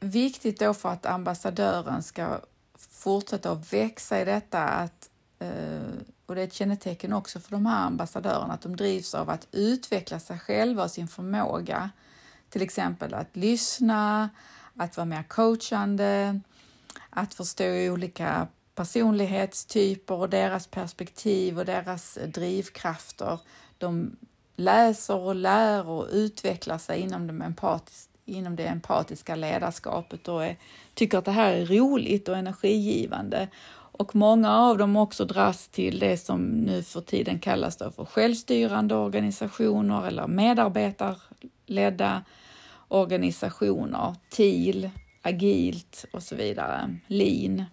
viktigt 0.00 0.58
då 0.58 0.74
för 0.74 0.88
att 0.88 1.06
ambassadören 1.06 2.02
ska 2.02 2.40
fortsätta 2.74 3.50
att 3.50 3.72
växa 3.72 4.20
i 4.20 4.24
detta 4.24 4.64
att, 4.64 5.10
eh, 5.38 5.80
och 6.26 6.34
det 6.34 6.40
är 6.40 6.44
ett 6.46 6.52
kännetecken 6.52 7.12
också 7.12 7.40
för 7.40 7.50
de 7.50 7.66
här 7.66 7.86
ambassadörerna, 7.86 8.54
att 8.54 8.60
de 8.60 8.76
drivs 8.76 9.14
av 9.14 9.30
att 9.30 9.46
utveckla 9.52 10.20
sig 10.20 10.38
själva 10.38 10.84
och 10.84 10.90
sin 10.90 11.08
förmåga. 11.08 11.90
Till 12.50 12.62
exempel 12.62 13.14
att 13.14 13.36
lyssna, 13.36 14.30
att 14.76 14.96
vara 14.96 15.04
mer 15.04 15.22
coachande, 15.22 16.40
att 17.10 17.34
förstå 17.34 17.64
olika 17.64 18.48
personlighetstyper 18.74 20.14
och 20.14 20.30
deras 20.30 20.66
perspektiv 20.66 21.58
och 21.58 21.64
deras 21.64 22.18
drivkrafter. 22.26 23.40
De 23.78 24.16
läser 24.58 25.16
och 25.16 25.34
lär 25.34 25.88
och 25.88 26.06
utvecklar 26.10 26.78
sig 26.78 27.00
inom, 27.00 27.26
de 27.26 27.42
empatis 27.42 28.08
inom 28.24 28.56
det 28.56 28.66
empatiska 28.66 29.36
ledarskapet 29.36 30.28
och 30.28 30.44
är, 30.44 30.56
tycker 30.94 31.18
att 31.18 31.24
det 31.24 31.30
här 31.30 31.52
är 31.52 31.66
roligt 31.66 32.28
och 32.28 32.36
energigivande. 32.36 33.48
Och 33.70 34.16
många 34.16 34.56
av 34.56 34.78
dem 34.78 34.96
också 34.96 35.24
dras 35.24 35.68
till 35.68 35.98
det 35.98 36.16
som 36.16 36.42
nu 36.42 36.82
för 36.82 37.00
tiden 37.00 37.38
kallas 37.38 37.78
för 37.78 38.04
självstyrande 38.04 38.94
organisationer 38.94 40.06
eller 40.06 40.26
medarbetarledda 40.26 42.24
organisationer, 42.88 44.14
TIL, 44.28 44.90
agilt 45.22 46.04
och 46.12 46.22
så 46.22 46.36
vidare, 46.36 46.96
lean. 47.06 47.64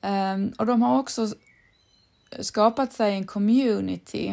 Ehm, 0.00 0.52
och 0.58 0.66
de 0.66 0.82
har 0.82 0.98
också 0.98 1.28
skapat 2.40 2.92
sig 2.92 3.14
en 3.14 3.26
community 3.26 4.28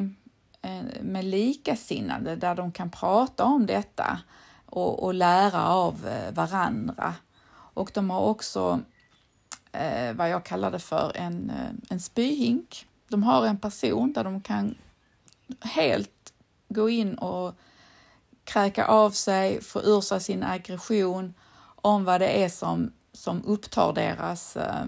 eh, 0.62 1.02
med 1.02 1.26
likasinnade 1.26 2.36
där 2.36 2.56
de 2.56 2.72
kan 2.72 2.90
prata 2.90 3.44
om 3.44 3.66
detta 3.66 4.20
och, 4.66 5.04
och 5.04 5.14
lära 5.14 5.68
av 5.68 6.08
eh, 6.08 6.34
varandra. 6.34 7.14
Och 7.74 7.92
de 7.94 8.10
har 8.10 8.22
också 8.22 8.80
eh, 9.72 10.14
vad 10.14 10.30
jag 10.30 10.44
kallar 10.46 10.72
det 10.72 10.80
för 10.80 11.12
en, 11.16 11.50
eh, 11.50 11.72
en 11.90 12.00
spyhink. 12.00 12.88
De 13.08 13.24
har 13.24 13.46
en 13.46 13.58
person 13.58 14.14
där 14.14 14.24
de 14.24 14.42
kan 14.42 14.76
helt 15.62 16.34
gå 16.70 16.90
in 16.90 17.16
och 17.16 17.56
kräka 18.44 18.86
av 18.86 19.12
sig, 19.12 19.62
få 19.62 19.82
ur 19.82 20.02
sig 20.02 20.22
sin 20.22 20.44
aggression 20.44 21.34
om 21.62 22.04
vad 22.06 22.22
det 22.22 22.44
är 22.44 22.50
som, 22.50 22.92
som 23.14 23.46
upptar 23.46 23.94
deras 23.94 24.58
eh, 24.58 24.86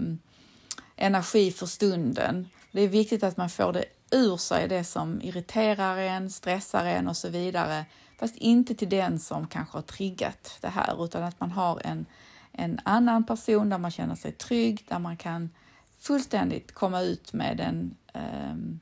energi 0.96 1.50
för 1.50 1.66
stunden. 1.66 2.48
Det 2.72 2.80
är 2.80 2.88
viktigt 2.88 3.22
att 3.22 3.36
man 3.36 3.50
får 3.50 3.72
det 3.72 3.84
ur 4.10 4.36
sig, 4.36 4.68
det 4.68 4.84
som 4.84 5.22
irriterar 5.22 5.96
en, 5.96 6.30
stressar 6.30 6.84
en 6.84 7.08
och 7.08 7.16
så 7.16 7.28
vidare. 7.28 7.84
Fast 8.18 8.36
inte 8.36 8.74
till 8.74 8.88
den 8.88 9.18
som 9.18 9.46
kanske 9.46 9.76
har 9.76 9.82
triggat 9.82 10.58
det 10.60 10.68
här, 10.68 11.04
utan 11.04 11.22
att 11.22 11.40
man 11.40 11.50
har 11.50 11.80
en, 11.84 12.06
en 12.52 12.80
annan 12.84 13.26
person 13.26 13.68
där 13.68 13.78
man 13.78 13.90
känner 13.90 14.14
sig 14.14 14.32
trygg, 14.32 14.84
där 14.88 14.98
man 14.98 15.16
kan 15.16 15.50
fullständigt 15.98 16.74
komma 16.74 17.00
ut 17.00 17.32
med 17.32 17.56
den, 17.56 17.96
ehm, 18.12 18.80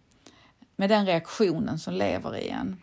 med 0.76 0.90
den 0.90 1.06
reaktionen 1.06 1.78
som 1.78 1.94
lever 1.94 2.36
i 2.36 2.48
en. 2.48 2.80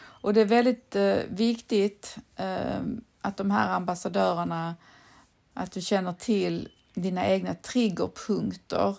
Och 0.00 0.34
det 0.34 0.40
är 0.40 0.44
väldigt 0.44 0.96
eh, 0.96 1.16
viktigt 1.28 2.16
ehm, 2.36 3.04
att 3.20 3.36
de 3.36 3.50
här 3.50 3.68
ambassadörerna, 3.68 4.76
att 5.54 5.72
du 5.72 5.80
känner 5.80 6.12
till 6.12 6.68
dina 6.94 7.26
egna 7.26 7.54
triggerpunkter 7.54 8.96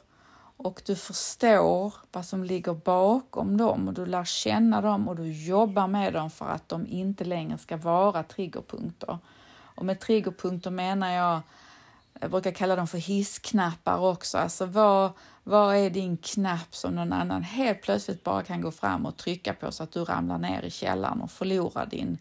och 0.62 0.82
du 0.86 0.96
förstår 0.96 1.94
vad 2.12 2.26
som 2.26 2.44
ligger 2.44 2.74
bakom 2.74 3.58
dem 3.58 3.88
och 3.88 3.94
du 3.94 4.06
lär 4.06 4.26
känna 4.26 4.82
dem 4.82 5.08
och 5.08 5.16
du 5.16 5.32
jobbar 5.32 5.88
med 5.88 6.14
dem 6.14 6.30
för 6.30 6.46
att 6.46 6.70
de 6.70 6.88
inte 6.88 7.24
längre 7.24 7.58
ska 7.58 7.78
vara 7.78 8.24
triggerpunkter. 8.24 9.18
Och 9.76 9.86
med 9.86 10.00
triggerpunkter 10.00 10.72
menar 10.72 11.12
jag, 11.12 11.42
jag 12.20 12.32
brukar 12.32 12.52
kalla 12.52 12.76
dem 12.76 12.88
för 12.88 12.98
hissknappar 12.98 13.98
också, 13.98 14.38
alltså 14.38 14.66
vad, 14.66 15.12
vad 15.44 15.76
är 15.76 15.90
din 15.90 16.18
knapp 16.18 16.76
som 16.76 16.96
någon 16.96 17.14
annan 17.14 17.44
helt 17.44 17.82
plötsligt 17.82 18.24
bara 18.24 18.44
kan 18.44 18.62
gå 18.62 18.72
fram 18.72 19.06
och 19.06 19.18
trycka 19.18 19.54
på 19.54 19.72
så 19.72 19.84
att 19.84 19.92
du 19.92 20.04
ramlar 20.04 20.38
ner 20.38 20.62
i 20.62 20.72
källaren 20.72 21.22
och 21.22 21.32
förlorar 21.32 21.86
din, 21.86 22.18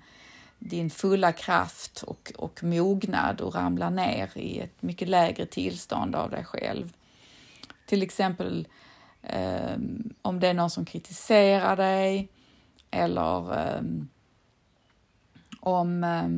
din 0.58 0.90
fulla 0.90 1.32
kraft 1.32 2.02
och, 2.02 2.32
och 2.36 2.64
mognad 2.64 3.40
och 3.40 3.54
ramlar 3.54 3.90
ner 3.90 4.30
i 4.34 4.60
ett 4.60 4.82
mycket 4.82 5.08
lägre 5.08 5.46
tillstånd 5.46 6.16
av 6.16 6.30
dig 6.30 6.44
själv. 6.44 6.92
Till 7.88 8.02
exempel 8.02 8.68
eh, 9.22 9.76
om 10.22 10.40
det 10.40 10.48
är 10.48 10.54
någon 10.54 10.70
som 10.70 10.84
kritiserar 10.84 11.76
dig 11.76 12.28
eller 12.90 13.58
eh, 13.58 13.82
om, 15.60 16.04
eh, 16.04 16.28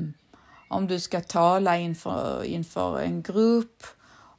om 0.68 0.86
du 0.86 1.00
ska 1.00 1.20
tala 1.20 1.78
inför, 1.78 2.44
inför 2.44 3.00
en 3.00 3.22
grupp 3.22 3.84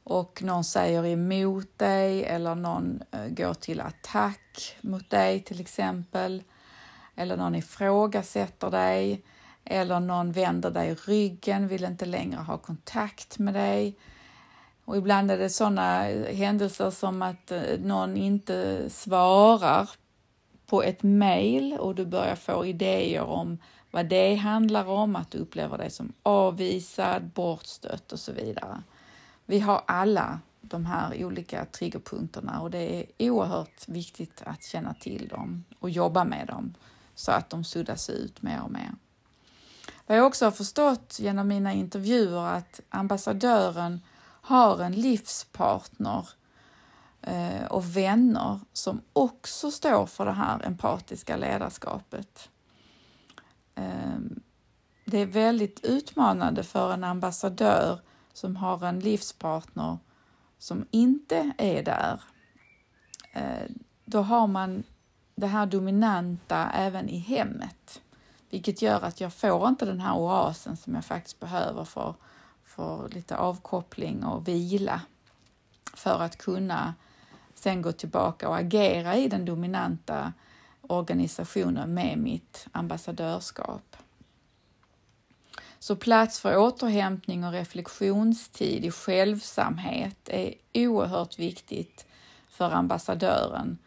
och 0.04 0.42
någon 0.42 0.64
säger 0.64 1.06
emot 1.06 1.78
dig 1.78 2.24
eller 2.24 2.54
någon 2.54 3.02
eh, 3.10 3.26
går 3.28 3.54
till 3.54 3.80
attack 3.80 4.76
mot 4.80 5.10
dig 5.10 5.40
till 5.40 5.60
exempel. 5.60 6.42
Eller 7.16 7.36
någon 7.36 7.54
ifrågasätter 7.54 8.70
dig 8.70 9.22
eller 9.64 10.00
någon 10.00 10.32
vänder 10.32 10.70
dig 10.70 10.94
ryggen, 10.94 11.68
vill 11.68 11.84
inte 11.84 12.06
längre 12.06 12.40
ha 12.40 12.58
kontakt 12.58 13.38
med 13.38 13.54
dig. 13.54 13.96
Och 14.84 14.96
ibland 14.96 15.30
är 15.30 15.38
det 15.38 15.50
sådana 15.50 16.02
händelser 16.32 16.90
som 16.90 17.22
att 17.22 17.50
eh, 17.50 17.62
någon 17.78 18.16
inte 18.16 18.90
svarar 18.90 19.90
på 20.66 20.82
ett 20.82 21.02
mejl 21.02 21.72
och 21.72 21.94
du 21.94 22.06
börjar 22.06 22.36
få 22.36 22.66
idéer 22.66 23.22
om 23.22 23.58
vad 23.90 24.06
det 24.06 24.34
handlar 24.34 24.84
om, 24.88 25.16
att 25.16 25.30
du 25.30 25.38
upplever 25.38 25.78
dig 25.78 25.90
som 25.90 26.12
avvisad, 26.22 27.22
bortstött 27.22 28.12
och 28.12 28.20
så 28.20 28.32
vidare. 28.32 28.82
Vi 29.46 29.60
har 29.60 29.82
alla 29.86 30.40
de 30.60 30.86
här 30.86 31.24
olika 31.24 31.64
triggerpunkterna 31.64 32.60
och 32.60 32.70
det 32.70 33.06
är 33.18 33.30
oerhört 33.30 33.88
viktigt 33.88 34.42
att 34.46 34.64
känna 34.64 34.94
till 34.94 35.28
dem 35.28 35.64
och 35.78 35.90
jobba 35.90 36.24
med 36.24 36.46
dem 36.46 36.74
så 37.14 37.32
att 37.32 37.50
de 37.50 37.64
suddas 37.64 38.10
ut 38.10 38.42
mer 38.42 38.62
och 38.62 38.70
mer. 38.70 38.90
Vad 40.06 40.18
jag 40.18 40.26
också 40.26 40.44
har 40.44 40.52
förstått 40.52 41.16
genom 41.20 41.48
mina 41.48 41.72
intervjuer 41.72 42.46
att 42.46 42.80
ambassadören 42.90 44.00
har 44.42 44.78
en 44.78 44.92
livspartner 44.92 46.28
eh, 47.20 47.64
och 47.64 47.96
vänner 47.96 48.60
som 48.72 49.00
också 49.12 49.70
står 49.70 50.06
för 50.06 50.26
det 50.26 50.32
här 50.32 50.66
empatiska 50.66 51.36
ledarskapet. 51.36 52.48
Ehm, 53.74 54.40
det 55.04 55.18
är 55.18 55.26
väldigt 55.26 55.84
utmanande 55.84 56.62
för 56.62 56.92
en 56.92 57.04
ambassadör 57.04 58.00
som 58.32 58.56
har 58.56 58.84
en 58.86 59.00
livspartner 59.00 59.98
som 60.58 60.86
inte 60.90 61.52
är 61.58 61.82
där. 61.82 62.20
Eh, 63.32 63.70
då 64.04 64.22
har 64.22 64.46
man 64.46 64.82
det 65.34 65.46
här 65.46 65.66
dominanta 65.66 66.70
även 66.74 67.08
i 67.08 67.18
hemmet, 67.18 68.00
vilket 68.50 68.82
gör 68.82 69.04
att 69.04 69.20
jag 69.20 69.32
får 69.32 69.68
inte 69.68 69.84
den 69.84 70.00
här 70.00 70.16
oasen 70.16 70.76
som 70.76 70.94
jag 70.94 71.04
faktiskt 71.04 71.40
behöver 71.40 71.84
för, 71.84 72.14
för 72.76 73.08
lite 73.08 73.36
avkoppling 73.36 74.24
och 74.24 74.48
vila 74.48 75.00
för 75.94 76.22
att 76.22 76.38
kunna 76.38 76.94
sen 77.54 77.82
gå 77.82 77.92
tillbaka 77.92 78.48
och 78.48 78.56
agera 78.56 79.16
i 79.16 79.28
den 79.28 79.44
dominanta 79.44 80.32
organisationen 80.80 81.94
med 81.94 82.18
mitt 82.18 82.66
ambassadörskap. 82.72 83.96
Så 85.78 85.96
plats 85.96 86.40
för 86.40 86.56
återhämtning 86.56 87.44
och 87.44 87.52
reflektionstid 87.52 88.84
i 88.84 88.90
självsamhet 88.90 90.28
är 90.28 90.54
oerhört 90.74 91.38
viktigt 91.38 92.06
för 92.48 92.70
ambassadören 92.70 93.78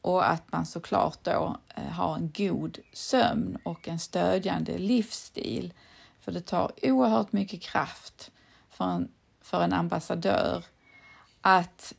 och 0.00 0.30
att 0.30 0.52
man 0.52 0.66
såklart 0.66 1.18
då 1.24 1.56
eh, 1.76 1.84
har 1.84 2.14
en 2.14 2.32
god 2.36 2.78
sömn 2.92 3.58
och 3.62 3.88
en 3.88 3.98
stödjande 3.98 4.78
livsstil. 4.78 5.72
För 6.20 6.32
det 6.32 6.40
tar 6.40 6.72
oerhört 6.82 7.32
mycket 7.32 7.62
kraft 7.62 8.30
för 8.68 8.84
en, 8.84 9.08
för 9.40 9.62
en 9.62 9.72
ambassadör 9.72 10.64
att, 11.40 11.94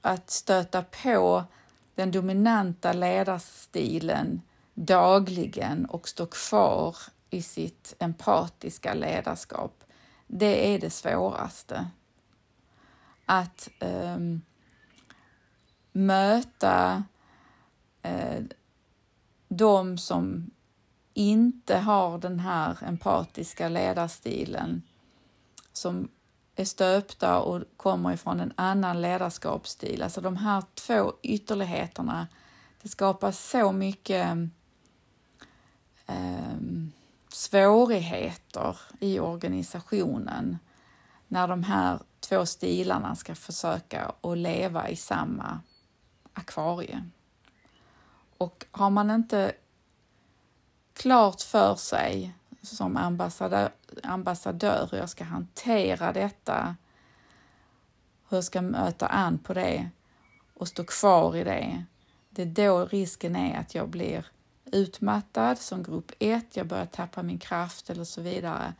att 0.00 0.30
stöta 0.30 0.82
på 0.82 1.44
den 1.94 2.10
dominanta 2.10 2.92
ledarstilen 2.92 4.42
dagligen 4.74 5.86
och 5.86 6.08
stå 6.08 6.26
kvar 6.26 6.96
i 7.30 7.42
sitt 7.42 7.94
empatiska 7.98 8.94
ledarskap, 8.94 9.84
det 10.26 10.74
är 10.74 10.78
det 10.78 10.90
svåraste. 10.90 11.86
Att 13.26 13.68
eh, 13.78 14.18
möta 15.92 17.04
eh, 18.02 18.42
de 19.48 19.98
som 19.98 20.50
inte 21.14 21.76
har 21.76 22.18
den 22.18 22.40
här 22.40 22.78
empatiska 22.82 23.68
ledarstilen 23.68 24.82
som 25.72 26.08
är 26.56 26.64
stöpta 26.64 27.40
och 27.40 27.62
kommer 27.76 28.12
ifrån 28.12 28.40
en 28.40 28.52
annan 28.56 29.00
ledarskapsstil. 29.00 30.02
Alltså 30.02 30.20
de 30.20 30.36
här 30.36 30.62
två 30.74 31.12
ytterligheterna, 31.22 32.26
det 32.82 32.88
skapar 32.88 33.32
så 33.32 33.72
mycket 33.72 34.36
eh, 36.06 36.56
svårigheter 37.28 38.78
i 39.00 39.20
organisationen 39.20 40.58
när 41.28 41.48
de 41.48 41.62
här 41.62 42.00
två 42.20 42.46
stilarna 42.46 43.16
ska 43.16 43.34
försöka 43.34 44.12
att 44.20 44.38
leva 44.38 44.88
i 44.88 44.96
samma 44.96 45.60
akvarie. 46.32 47.04
Och 48.38 48.66
har 48.70 48.90
man 48.90 49.10
inte 49.10 49.52
klart 50.94 51.42
för 51.42 51.74
sig 51.74 52.34
som 52.62 52.96
ambassadör, 52.96 53.70
ambassadör 54.02 54.88
hur 54.90 54.98
jag 54.98 55.10
ska 55.10 55.24
hantera 55.24 56.12
detta, 56.12 56.76
hur 58.28 58.36
jag 58.36 58.44
ska 58.44 58.62
möta 58.62 59.06
an 59.06 59.38
på 59.38 59.54
det 59.54 59.90
och 60.54 60.68
stå 60.68 60.84
kvar 60.84 61.36
i 61.36 61.44
det. 61.44 61.84
Det 62.30 62.42
är 62.42 62.46
då 62.46 62.86
risken 62.86 63.36
är 63.36 63.58
att 63.58 63.74
jag 63.74 63.88
blir 63.88 64.26
utmattad 64.64 65.58
som 65.58 65.82
grupp 65.82 66.12
1, 66.18 66.56
jag 66.56 66.66
börjar 66.66 66.86
tappa 66.86 67.22
min 67.22 67.38
kraft 67.38 67.90
eller 67.90 68.04
så 68.04 68.20
vidare. 68.20 68.74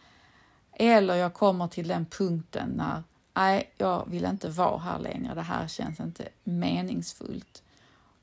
Eller 0.73 1.15
jag 1.15 1.35
kommer 1.35 1.69
till 1.69 1.89
den 1.89 2.07
punkten 2.07 2.69
när 2.69 3.03
nej, 3.35 3.73
jag 3.77 4.09
vill 4.09 4.25
inte 4.25 4.49
vara 4.49 4.79
här 4.79 4.99
längre, 4.99 5.35
det 5.35 5.43
här 5.43 5.69
känns 5.69 6.01
inte 6.01 6.29
meningsfullt. 6.45 7.63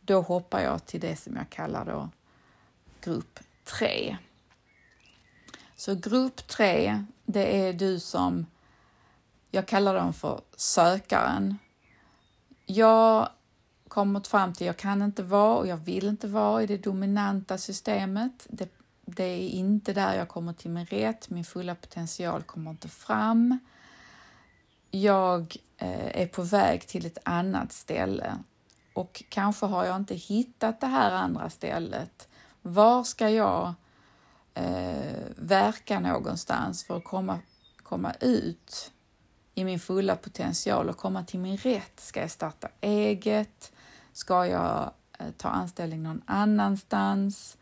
Då 0.02 0.22
hoppar 0.22 0.60
jag 0.60 0.86
till 0.86 1.00
det 1.02 1.16
som 1.16 1.36
jag 1.36 1.50
kallar 1.50 1.86
då 1.86 2.10
grupp 3.02 3.40
3. 3.78 4.18
Så 5.76 5.96
grupp 5.96 6.48
3, 6.48 7.06
det 7.26 7.68
är 7.68 7.74
du 7.74 8.00
som, 8.00 8.46
jag 9.52 9.68
kallar 9.68 9.96
dem 9.96 10.14
för 10.14 10.42
sökaren. 10.58 11.58
Jag 12.66 13.30
kommit 13.88 14.28
fram 14.28 14.54
till, 14.54 14.68
jag 14.68 14.78
kan 14.78 15.02
inte 15.02 15.24
vara 15.24 15.58
och 15.58 15.68
jag 15.68 15.78
vill 15.78 16.08
inte 16.08 16.28
vara 16.28 16.64
i 16.64 16.68
det 16.68 16.78
dominanta 16.78 17.58
systemet. 17.58 18.48
Det, 18.50 18.70
det 19.06 19.24
är 19.24 19.50
inte 19.50 19.94
där 19.94 20.16
jag 20.16 20.28
kommer 20.28 20.54
till 20.54 20.72
min 20.72 20.86
rätt, 20.86 21.30
min 21.30 21.46
fulla 21.46 21.76
potential 21.76 22.44
kommer 22.44 22.72
inte 22.72 22.90
fram. 22.90 23.60
Jag 24.92 25.58
eh, 25.78 26.22
är 26.22 26.28
på 26.28 26.42
väg 26.42 26.88
till 26.88 27.06
ett 27.06 27.18
annat 27.26 27.72
ställe 27.72 28.38
och 28.94 29.24
kanske 29.30 29.66
har 29.66 29.86
jag 29.86 29.96
inte 29.96 30.16
hittat 30.16 30.82
det 30.82 30.88
här 30.88 31.12
andra 31.12 31.50
stället. 31.50 32.28
Var 32.62 33.04
ska 33.04 33.30
jag 33.30 33.74
eh, 34.54 35.24
verka 35.36 36.00
någonstans 36.00 36.84
för 36.84 36.98
att 36.98 37.04
komma, 37.04 37.40
komma 37.84 38.14
ut 38.20 38.92
i 39.56 39.64
min 39.64 39.80
fulla 39.80 40.16
potential 40.16 40.90
och 40.90 40.98
komma 40.98 41.24
till 41.24 41.40
min 41.40 41.58
rätt? 41.58 42.00
Ska 42.00 42.22
jag 42.22 42.32
starta 42.32 42.68
eget? 42.82 43.72
Ska 44.14 44.46
jag 44.46 44.92
eh, 45.20 45.32
ta 45.38 45.50
anställning 45.50 46.04
någon 46.04 46.22
annanstans? 46.26 47.58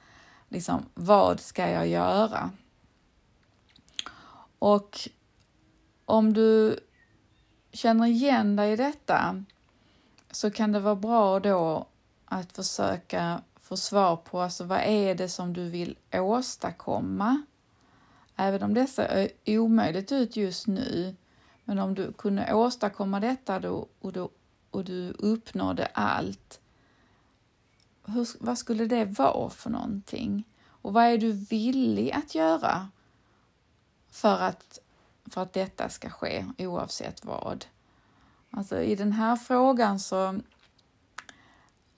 Liksom, 0.50 0.86
vad 0.94 1.40
ska 1.40 1.70
jag 1.70 1.88
göra? 1.88 2.52
Och 4.60 5.10
om 6.06 6.34
du 6.34 6.80
känner 7.72 8.08
igen 8.08 8.56
dig 8.56 8.74
i 8.74 8.76
detta 8.76 9.44
så 10.32 10.52
kan 10.52 10.72
det 10.72 10.80
vara 10.80 10.96
bra 10.96 11.40
då 11.40 11.88
att 12.26 12.52
försöka 12.52 13.42
få 13.70 13.78
svar 13.78 14.16
på 14.16 14.42
alltså, 14.42 14.64
vad 14.64 14.80
är 14.80 15.16
det 15.16 15.30
som 15.30 15.54
du 15.54 15.70
vill 15.70 15.98
åstadkomma? 16.14 17.42
Även 18.36 18.64
om 18.64 18.74
det 18.74 18.88
ser 18.88 19.30
omöjligt 19.46 20.12
ut 20.12 20.36
just 20.36 20.68
nu, 20.68 21.16
men 21.64 21.80
om 21.80 21.96
du 21.96 22.14
kunde 22.14 22.54
åstadkomma 22.54 23.20
detta 23.20 23.60
då, 23.60 23.88
och, 24.00 24.14
då, 24.14 24.30
och 24.72 24.84
du 24.86 25.12
uppnådde 25.12 25.86
allt, 25.86 26.60
hur, 28.06 28.28
vad 28.40 28.58
skulle 28.58 28.86
det 28.86 29.06
vara 29.06 29.50
för 29.50 29.70
någonting? 29.70 30.44
Och 30.68 30.94
vad 30.94 31.04
är 31.04 31.18
du 31.18 31.32
villig 31.32 32.12
att 32.12 32.36
göra 32.36 32.90
för 34.12 34.40
att, 34.40 34.80
för 35.26 35.42
att 35.42 35.54
detta 35.54 35.90
ska 35.90 36.10
ske 36.10 36.46
oavsett 36.58 37.26
vad? 37.26 37.66
Alltså 38.52 38.82
i 38.82 38.96
den 38.96 39.12
här 39.12 39.36
frågan 39.36 40.00
så 40.00 40.40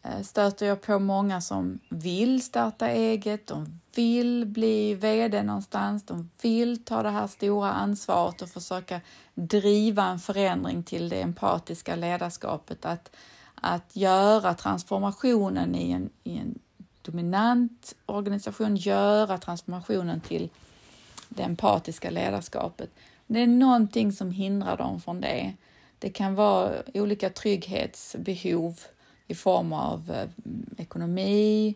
Eh, 0.04 0.22
stöter 0.22 0.66
jag 0.66 0.82
på 0.82 1.00
många 1.00 1.42
som 1.42 1.80
vill 1.90 2.44
starta 2.44 2.90
eget, 2.90 3.48
de 3.48 3.80
vill 3.96 4.46
bli 4.46 4.94
VD 4.94 5.44
någonstans, 5.44 6.04
de 6.04 6.30
vill 6.42 6.84
ta 6.84 7.04
det 7.04 7.10
här 7.10 7.28
stora 7.28 7.72
ansvaret 7.72 8.42
och 8.42 8.50
försöka 8.50 9.02
driva 9.34 10.06
en 10.06 10.20
förändring 10.20 10.84
till 10.84 11.10
det 11.10 11.22
empatiska 11.22 11.96
ledarskapet, 11.96 12.86
att, 12.86 13.16
att 13.56 13.96
göra 13.96 14.54
transformationen 14.54 15.76
i 15.76 15.92
en, 15.92 16.10
i 16.24 16.38
en 16.38 16.60
dominant 17.02 17.96
organisation, 18.06 18.76
göra 18.76 19.38
transformationen 19.38 20.22
till 20.22 20.50
det 21.30 21.44
empatiska 21.44 22.10
ledarskapet. 22.10 22.90
Det 23.28 23.40
är 23.40 23.48
någonting 23.48 24.12
som 24.12 24.32
hindrar 24.32 24.78
dem 24.78 25.02
från 25.02 25.22
det. 25.22 25.54
Det 26.00 26.10
kan 26.10 26.36
vara 26.36 26.74
olika 26.94 27.30
trygghetsbehov 27.30 28.80
i 29.32 29.36
form 29.36 29.74
av 29.74 30.12
eh, 30.12 30.30
ekonomi. 30.78 31.76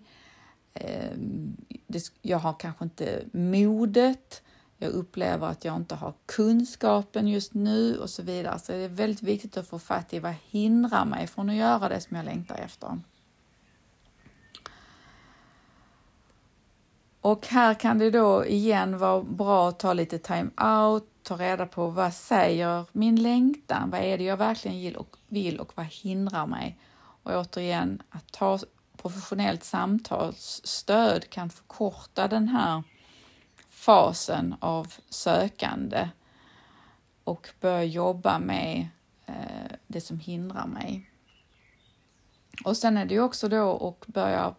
Eh, 0.74 1.12
jag 2.22 2.38
har 2.38 2.54
kanske 2.54 2.84
inte 2.84 3.24
modet. 3.32 4.41
Jag 4.78 4.91
upplever 4.91 5.48
att 5.48 5.65
jag 5.65 5.76
inte 5.76 5.96
har 5.96 6.13
kunskapen 6.26 7.28
just 7.28 7.54
nu 7.54 7.98
och 7.98 8.10
så 8.10 8.24
vidare. 8.24 8.60
Så 8.60 8.72
det 8.72 8.78
är 8.78 8.89
väldigt 8.89 9.24
viktigt 9.24 9.58
att 9.58 9.68
få 9.68 9.80
fatt 9.80 10.13
i 10.13 10.20
vad 10.20 10.34
hindrar 10.50 11.06
mig 11.06 11.28
från 11.28 11.50
att 11.50 11.56
göra 11.56 11.89
det 11.89 12.02
som 12.02 12.18
jag 12.18 12.26
längtar 12.26 12.56
efter. 12.56 13.00
Och 17.22 17.48
här 17.48 17.74
kan 17.74 18.00
det 18.00 18.12
då 18.12 18.46
igen 18.46 18.98
vara 18.98 19.24
bra 19.24 19.70
att 19.70 19.80
ta 19.80 19.94
lite 19.94 20.20
time 20.20 20.50
out, 20.62 21.10
ta 21.24 21.36
reda 21.38 21.65
på 21.65 21.88
vad 21.88 22.13
säger 22.13 22.86
min 22.91 23.15
längtan? 23.15 23.89
Vad 23.89 24.02
är 24.02 24.18
det 24.18 24.24
jag 24.24 24.38
verkligen 24.38 25.06
vill 25.28 25.58
och 25.58 25.72
vad 25.76 25.86
hindrar 25.86 26.48
mig? 26.48 26.78
Och 27.26 27.32
återigen, 27.32 28.02
att 28.10 28.32
ta 28.32 28.60
professionellt 28.98 29.64
samtalsstöd 29.64 31.30
kan 31.30 31.50
förkorta 31.50 32.28
den 32.28 32.48
här 32.48 32.84
fasen 33.70 34.56
av 34.60 34.94
sökande 35.10 36.10
och 37.24 37.50
börja 37.62 37.84
jobba 37.84 38.40
med 38.40 38.88
eh, 39.26 39.72
det 39.88 40.02
som 40.02 40.20
hindrar 40.20 40.68
mig. 40.68 41.12
Och 42.66 42.78
sen 42.78 42.98
är 42.98 43.06
det 43.06 43.14
ju 43.14 43.22
också 43.22 43.50
då 43.50 43.88
att 43.88 44.08
börja 44.08 44.56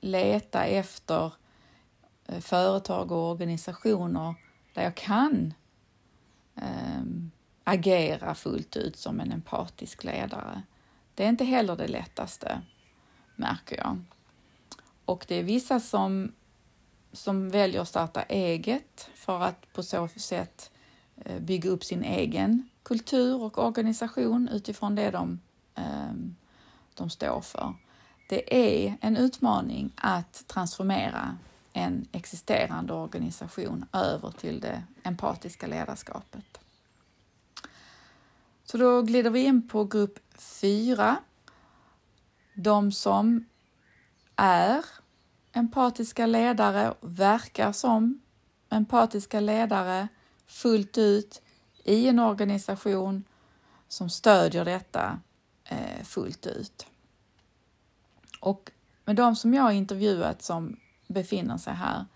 leta 0.00 0.64
efter 0.64 1.32
eh, 2.26 2.40
företag 2.40 3.12
och 3.12 3.30
organisationer 3.30 4.34
där 4.74 4.82
jag 4.82 4.94
kan 4.94 5.54
ehm, 6.54 7.30
agera 7.64 8.34
fullt 8.34 8.76
ut 8.76 8.96
som 8.96 9.20
en 9.20 9.32
empatisk 9.32 10.04
ledare. 10.04 10.62
Det 11.14 11.24
är 11.24 11.28
inte 11.28 11.44
heller 11.44 11.76
det 11.76 11.88
lättaste, 11.88 12.60
märker 13.36 13.76
jag. 13.76 14.00
Och 15.04 15.24
det 15.28 15.34
är 15.34 15.42
vissa 15.42 15.80
som, 15.80 16.32
som 17.12 17.50
väljer 17.50 17.80
att 17.80 17.88
starta 17.88 18.22
eget 18.22 19.10
för 19.14 19.40
att 19.40 19.72
på 19.72 19.82
så 19.82 20.08
sätt 20.08 20.70
eh, 21.16 21.40
bygga 21.40 21.70
upp 21.70 21.84
sin 21.84 22.04
egen 22.04 22.68
kultur 22.82 23.42
och 23.42 23.58
organisation 23.58 24.48
utifrån 24.48 24.94
det 24.94 25.10
de, 25.10 25.40
ehm, 25.74 26.36
de 26.94 27.10
står 27.10 27.40
för. 27.40 27.74
Det 28.28 28.76
är 28.84 28.96
en 29.00 29.16
utmaning 29.16 29.92
att 29.96 30.44
transformera 30.46 31.36
en 31.72 32.06
existerande 32.12 32.92
organisation 32.92 33.84
över 33.92 34.30
till 34.30 34.60
det 34.60 34.82
empatiska 35.02 35.66
ledarskapet. 35.66 36.61
Så 38.64 38.78
då 38.78 39.02
glider 39.02 39.30
vi 39.30 39.40
in 39.40 39.68
på 39.68 39.84
grupp 39.84 40.18
4. 40.38 41.16
De 42.54 42.92
som 42.92 43.44
är 44.36 44.84
empatiska 45.52 46.26
ledare, 46.26 46.94
verkar 47.00 47.72
som 47.72 48.20
empatiska 48.68 49.40
ledare 49.40 50.08
fullt 50.46 50.98
ut 50.98 51.42
i 51.84 52.08
en 52.08 52.18
organisation 52.18 53.24
som 53.88 54.10
stödjer 54.10 54.64
detta 54.64 55.20
eh, 55.64 56.04
fullt 56.04 56.46
ut. 56.46 56.86
Och 58.40 58.70
med 59.04 59.16
de 59.16 59.36
som 59.36 59.54
jag 59.54 59.62
har 59.62 59.72
intervjuat 59.72 60.42
som 60.42 60.76
befinner 61.06 61.58
sig 61.58 61.74
här. 61.74 62.06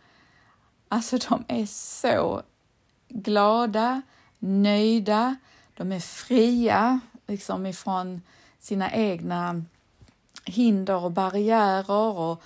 Alltså 0.89 1.19
de 1.19 1.45
är 1.49 1.67
så 1.67 2.43
glada, 3.09 4.03
nöjda, 4.39 5.37
de 5.77 5.93
är 5.93 6.01
fria 6.01 7.01
liksom 7.27 7.67
ifrån 7.67 8.23
sina 8.59 8.93
egna 8.93 9.63
hinder 10.45 11.05
och 11.05 11.13
barriärer 11.13 12.19
och 12.19 12.43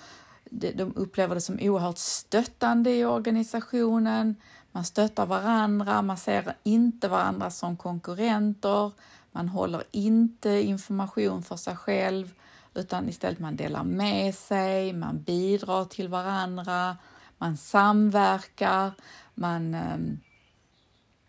de 0.49 0.93
upplever 0.95 1.35
det 1.35 1.41
som 1.41 1.59
oerhört 1.61 1.97
stöttande 1.97 2.91
i 2.91 3.05
organisationen. 3.05 4.35
Man 4.71 4.85
stöttar 4.85 5.25
varandra, 5.25 6.01
man 6.01 6.17
ser 6.17 6.55
inte 6.63 7.07
varandra 7.07 7.51
som 7.51 7.77
konkurrenter, 7.77 8.91
man 9.31 9.49
håller 9.49 9.83
inte 9.91 10.49
information 10.49 11.43
för 11.43 11.55
sig 11.55 11.75
själv 11.75 12.33
utan 12.73 13.09
istället 13.09 13.39
man 13.39 13.55
delar 13.55 13.83
med 13.83 14.35
sig, 14.35 14.93
man 14.93 15.23
bidrar 15.23 15.85
till 15.85 16.07
varandra, 16.07 16.97
man 17.37 17.57
samverkar, 17.57 18.91
man... 19.35 19.73
Ehm, 19.73 20.19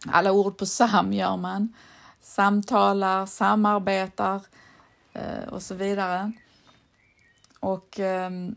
alla 0.07 0.33
ord 0.33 0.59
på 0.59 0.67
sam 0.67 1.13
gör 1.13 1.37
man. 1.37 1.75
Samtalar, 2.23 3.27
samarbetar 3.27 4.43
eh, 5.13 5.45
och 5.49 5.63
så 5.63 5.75
vidare. 5.75 6.33
Och, 7.61 8.01
ehm, 8.01 8.57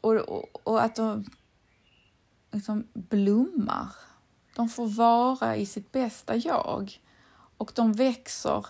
och, 0.00 0.14
och, 0.14 0.66
och 0.66 0.82
att 0.82 0.96
de 0.96 1.24
liksom 2.52 2.88
blommar. 2.92 3.88
De 4.56 4.68
får 4.68 4.86
vara 4.86 5.56
i 5.56 5.66
sitt 5.66 5.92
bästa 5.92 6.36
jag 6.36 7.00
och 7.56 7.72
de 7.74 7.92
växer 7.92 8.66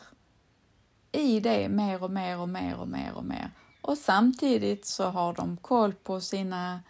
i 1.13 1.41
det 1.41 1.69
mer 1.69 2.03
och 2.03 2.11
mer 2.11 2.39
och 2.39 2.49
mer 2.49 2.77
och 2.77 2.89
mer 2.89 3.13
och 3.15 3.25
mer. 3.25 3.51
Och 3.81 3.99
samtidigt 3.99 4.87
så 4.87 5.05
har 5.05 5.35
de 5.35 5.57
koll 5.57 5.93
på 5.93 6.21
sina 6.21 6.81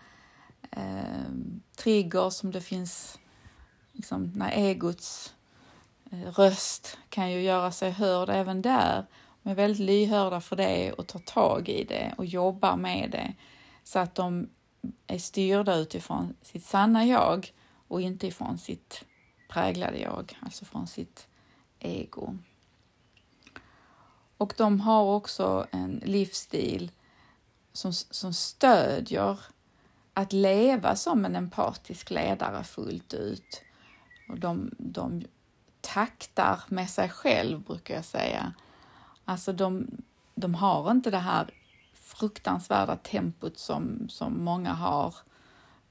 eh, 0.70 1.32
triggers 1.76 2.34
som 2.34 2.50
det 2.50 2.60
finns, 2.60 3.18
liksom, 3.96 4.32
när 4.34 4.50
egots 4.50 5.34
eh, 6.10 6.32
röst 6.32 6.98
kan 7.08 7.32
ju 7.32 7.40
göra 7.40 7.72
sig 7.72 7.90
hörd 7.90 8.28
även 8.28 8.62
där. 8.62 9.04
De 9.42 9.50
är 9.50 9.54
väldigt 9.54 9.86
lyhörda 9.86 10.40
för 10.40 10.56
det 10.56 10.92
och 10.92 11.06
tar 11.06 11.18
tag 11.18 11.68
i 11.68 11.84
det 11.84 12.14
och 12.18 12.26
jobbar 12.26 12.76
med 12.76 13.10
det 13.10 13.34
så 13.84 13.98
att 13.98 14.14
de 14.14 14.48
är 15.06 15.18
styrda 15.18 15.76
utifrån 15.76 16.34
sitt 16.42 16.64
sanna 16.64 17.04
jag 17.04 17.52
och 17.88 18.00
inte 18.00 18.26
ifrån 18.26 18.58
sitt 18.58 19.04
präglade 19.48 19.98
jag, 19.98 20.38
alltså 20.40 20.64
från 20.64 20.86
sitt 20.86 21.26
ego. 21.78 22.38
Och 24.36 24.54
de 24.56 24.80
har 24.80 25.02
också 25.02 25.66
en 25.70 26.02
livsstil 26.04 26.90
som, 27.72 27.92
som 27.92 28.34
stödjer 28.34 29.40
att 30.14 30.32
leva 30.32 30.96
som 30.96 31.24
en 31.24 31.36
empatisk 31.36 32.10
ledare 32.10 32.64
fullt 32.64 33.14
ut. 33.14 33.62
Och 34.28 34.38
de, 34.38 34.70
de 34.78 35.22
taktar 35.80 36.60
med 36.68 36.90
sig 36.90 37.08
själv, 37.08 37.60
brukar 37.60 37.94
jag 37.94 38.04
säga. 38.04 38.52
Alltså 39.24 39.52
de, 39.52 39.86
de 40.34 40.54
har 40.54 40.90
inte 40.90 41.10
det 41.10 41.18
här 41.18 41.50
fruktansvärda 41.94 42.96
tempot 42.96 43.58
som, 43.58 44.08
som 44.08 44.44
många 44.44 44.72
har, 44.72 45.14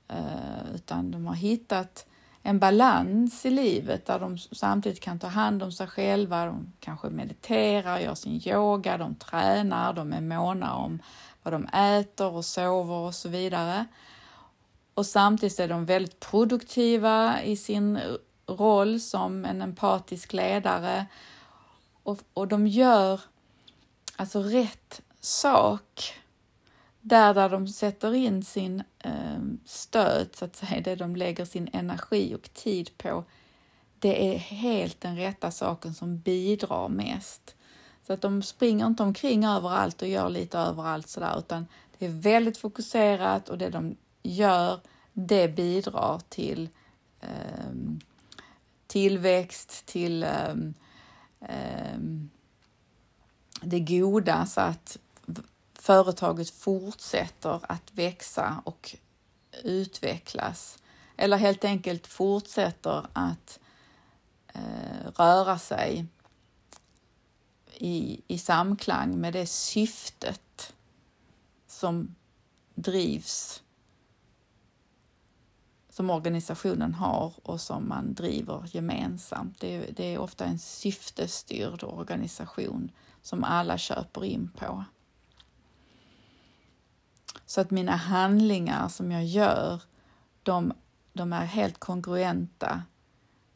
eh, 0.07 0.75
utan 0.75 1.11
de 1.11 1.25
har 1.25 1.35
hittat 1.35 2.05
en 2.43 2.59
balans 2.59 3.45
i 3.45 3.49
livet 3.49 4.05
där 4.05 4.19
de 4.19 4.37
samtidigt 4.37 4.99
kan 4.99 5.19
ta 5.19 5.27
hand 5.27 5.63
om 5.63 5.71
sig 5.71 5.87
själva. 5.87 6.45
De 6.45 6.73
kanske 6.79 7.09
mediterar, 7.09 7.99
gör 7.99 8.15
sin 8.15 8.41
yoga, 8.47 8.97
de 8.97 9.15
tränar, 9.15 9.93
de 9.93 10.13
är 10.13 10.21
måna 10.21 10.75
om 10.75 10.99
vad 11.43 11.53
de 11.53 11.65
äter 11.65 12.31
och 12.31 12.45
sover 12.45 12.95
och 12.95 13.15
så 13.15 13.29
vidare. 13.29 13.85
Och 14.95 15.05
samtidigt 15.05 15.59
är 15.59 15.67
de 15.67 15.85
väldigt 15.85 16.19
produktiva 16.19 17.43
i 17.43 17.57
sin 17.57 17.99
roll 18.47 18.99
som 18.99 19.45
en 19.45 19.61
empatisk 19.61 20.33
ledare 20.33 21.05
och, 22.03 22.19
och 22.33 22.47
de 22.47 22.67
gör 22.67 23.21
alltså 24.15 24.39
rätt 24.41 25.01
sak 25.21 26.13
där, 27.01 27.33
där 27.33 27.49
de 27.49 27.67
sätter 27.67 28.13
in 28.13 28.43
sin 28.43 28.83
eh, 28.99 29.39
stöd, 29.65 30.29
så 30.33 30.45
att 30.45 30.55
säga, 30.55 30.81
det 30.81 30.95
de 30.95 31.15
lägger 31.15 31.45
sin 31.45 31.69
energi 31.73 32.35
och 32.35 32.53
tid 32.53 32.97
på, 32.97 33.23
det 33.99 34.35
är 34.35 34.37
helt 34.37 35.01
den 35.01 35.17
rätta 35.17 35.51
saken 35.51 35.93
som 35.93 36.17
bidrar 36.17 36.89
mest. 36.89 37.55
Så 38.07 38.13
att 38.13 38.21
de 38.21 38.43
springer 38.43 38.85
inte 38.85 39.03
omkring 39.03 39.45
överallt 39.45 40.01
och 40.01 40.07
gör 40.07 40.29
lite 40.29 40.59
överallt 40.59 41.09
sådär, 41.09 41.39
utan 41.39 41.67
det 41.97 42.05
är 42.05 42.09
väldigt 42.09 42.57
fokuserat 42.57 43.49
och 43.49 43.57
det 43.57 43.69
de 43.69 43.95
gör, 44.29 44.79
det 45.13 45.47
bidrar 45.47 46.21
till 46.29 46.69
eh, 47.21 47.73
tillväxt, 48.87 49.85
till 49.85 50.23
eh, 50.23 50.55
eh, 51.41 51.99
det 53.61 53.79
goda 53.79 54.45
så 54.45 54.61
att 54.61 54.97
företaget 55.73 56.49
fortsätter 56.49 57.59
att 57.71 57.91
växa 57.91 58.61
och 58.65 58.95
utvecklas. 59.63 60.77
Eller 61.17 61.37
helt 61.37 61.63
enkelt 61.63 62.07
fortsätter 62.07 63.07
att 63.13 63.59
eh, 64.47 65.11
röra 65.15 65.59
sig 65.59 66.05
i, 67.77 68.21
i 68.27 68.37
samklang 68.37 69.21
med 69.21 69.33
det 69.33 69.45
syftet 69.45 70.73
som 71.67 72.15
drivs 72.75 73.61
som 75.95 76.09
organisationen 76.09 76.93
har 76.93 77.33
och 77.43 77.61
som 77.61 77.89
man 77.89 78.13
driver 78.13 78.63
gemensamt. 78.65 79.59
Det 79.59 79.75
är, 79.75 79.91
det 79.91 80.13
är 80.13 80.17
ofta 80.17 80.45
en 80.45 80.59
syftestyrd 80.59 81.83
organisation 81.83 82.91
som 83.21 83.43
alla 83.43 83.77
köper 83.77 84.23
in 84.23 84.51
på. 84.57 84.83
Så 87.45 87.61
att 87.61 87.71
mina 87.71 87.95
handlingar 87.95 88.87
som 88.87 89.11
jag 89.11 89.25
gör, 89.25 89.81
de, 90.43 90.73
de 91.13 91.33
är 91.33 91.45
helt 91.45 91.79
kongruenta 91.79 92.83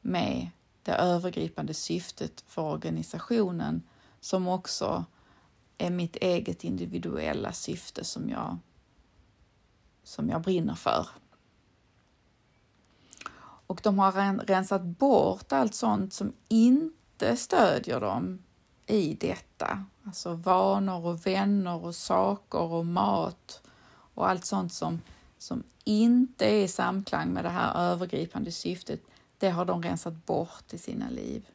med 0.01 0.49
det 0.83 0.93
övergripande 0.93 1.73
syftet 1.73 2.43
för 2.47 2.61
organisationen 2.61 3.83
som 4.19 4.47
också 4.47 5.05
är 5.77 5.89
mitt 5.89 6.15
eget 6.15 6.63
individuella 6.63 7.51
syfte 7.51 8.03
som 8.03 8.29
jag, 8.29 8.57
som 10.03 10.29
jag 10.29 10.41
brinner 10.41 10.75
för. 10.75 11.07
Och 13.69 13.79
de 13.83 13.99
har 13.99 14.45
rensat 14.45 14.81
bort 14.81 15.51
allt 15.51 15.75
sånt 15.75 16.13
som 16.13 16.33
inte 16.47 17.37
stödjer 17.37 17.99
dem 17.99 18.43
i 18.87 19.13
detta. 19.13 19.85
Alltså 20.05 20.33
vanor 20.33 21.05
och 21.05 21.27
vänner 21.27 21.85
och 21.85 21.95
saker 21.95 22.61
och 22.61 22.85
mat 22.85 23.61
och 24.13 24.29
allt 24.29 24.45
sånt 24.45 24.73
som, 24.73 25.01
som 25.37 25.63
inte 25.83 26.45
är 26.45 26.63
i 26.63 26.67
samklang 26.67 27.29
med 27.29 27.45
det 27.45 27.49
här 27.49 27.91
övergripande 27.91 28.51
syftet, 28.51 29.01
det 29.37 29.49
har 29.49 29.65
de 29.65 29.83
rensat 29.83 30.25
bort 30.25 30.73
i 30.73 30.77
sina 30.77 31.09
liv. 31.09 31.49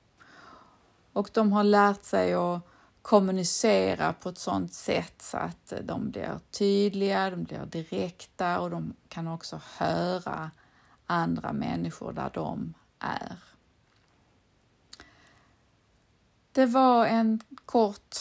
Och 1.12 1.30
de 1.32 1.52
har 1.52 1.64
lärt 1.64 2.04
sig 2.04 2.34
att 2.34 2.60
kommunicera 3.02 4.12
på 4.12 4.28
ett 4.28 4.38
sådant 4.38 4.72
sätt 4.72 5.22
så 5.22 5.36
att 5.36 5.72
de 5.82 6.10
blir 6.10 6.38
tydliga, 6.50 7.30
de 7.30 7.44
blir 7.44 7.66
direkta 7.66 8.60
och 8.60 8.70
de 8.70 8.94
kan 9.08 9.28
också 9.28 9.60
höra 9.78 10.50
andra 11.06 11.52
människor 11.52 12.12
där 12.12 12.30
de 12.34 12.74
är. 12.98 13.38
Det 16.52 16.66
var 16.66 17.06
en 17.06 17.40
kort 17.66 18.16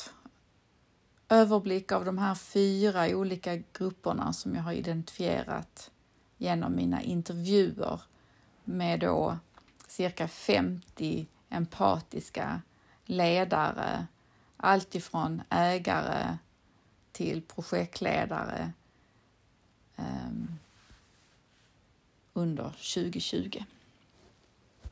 överblick 1.29 1.91
av 1.91 2.05
de 2.05 2.17
här 2.17 2.35
fyra 2.35 3.07
olika 3.07 3.55
grupperna 3.55 4.33
som 4.33 4.55
jag 4.55 4.63
har 4.63 4.73
identifierat 4.73 5.91
genom 6.37 6.75
mina 6.75 7.01
intervjuer 7.01 8.01
med 8.63 8.99
då 8.99 9.37
cirka 9.87 10.27
50 10.27 11.27
empatiska 11.49 12.61
ledare, 13.05 14.07
alltifrån 14.57 15.41
ägare 15.49 16.37
till 17.11 17.41
projektledare 17.41 18.71
um, 19.95 20.59
under 22.35 22.71
2020. 22.81 23.65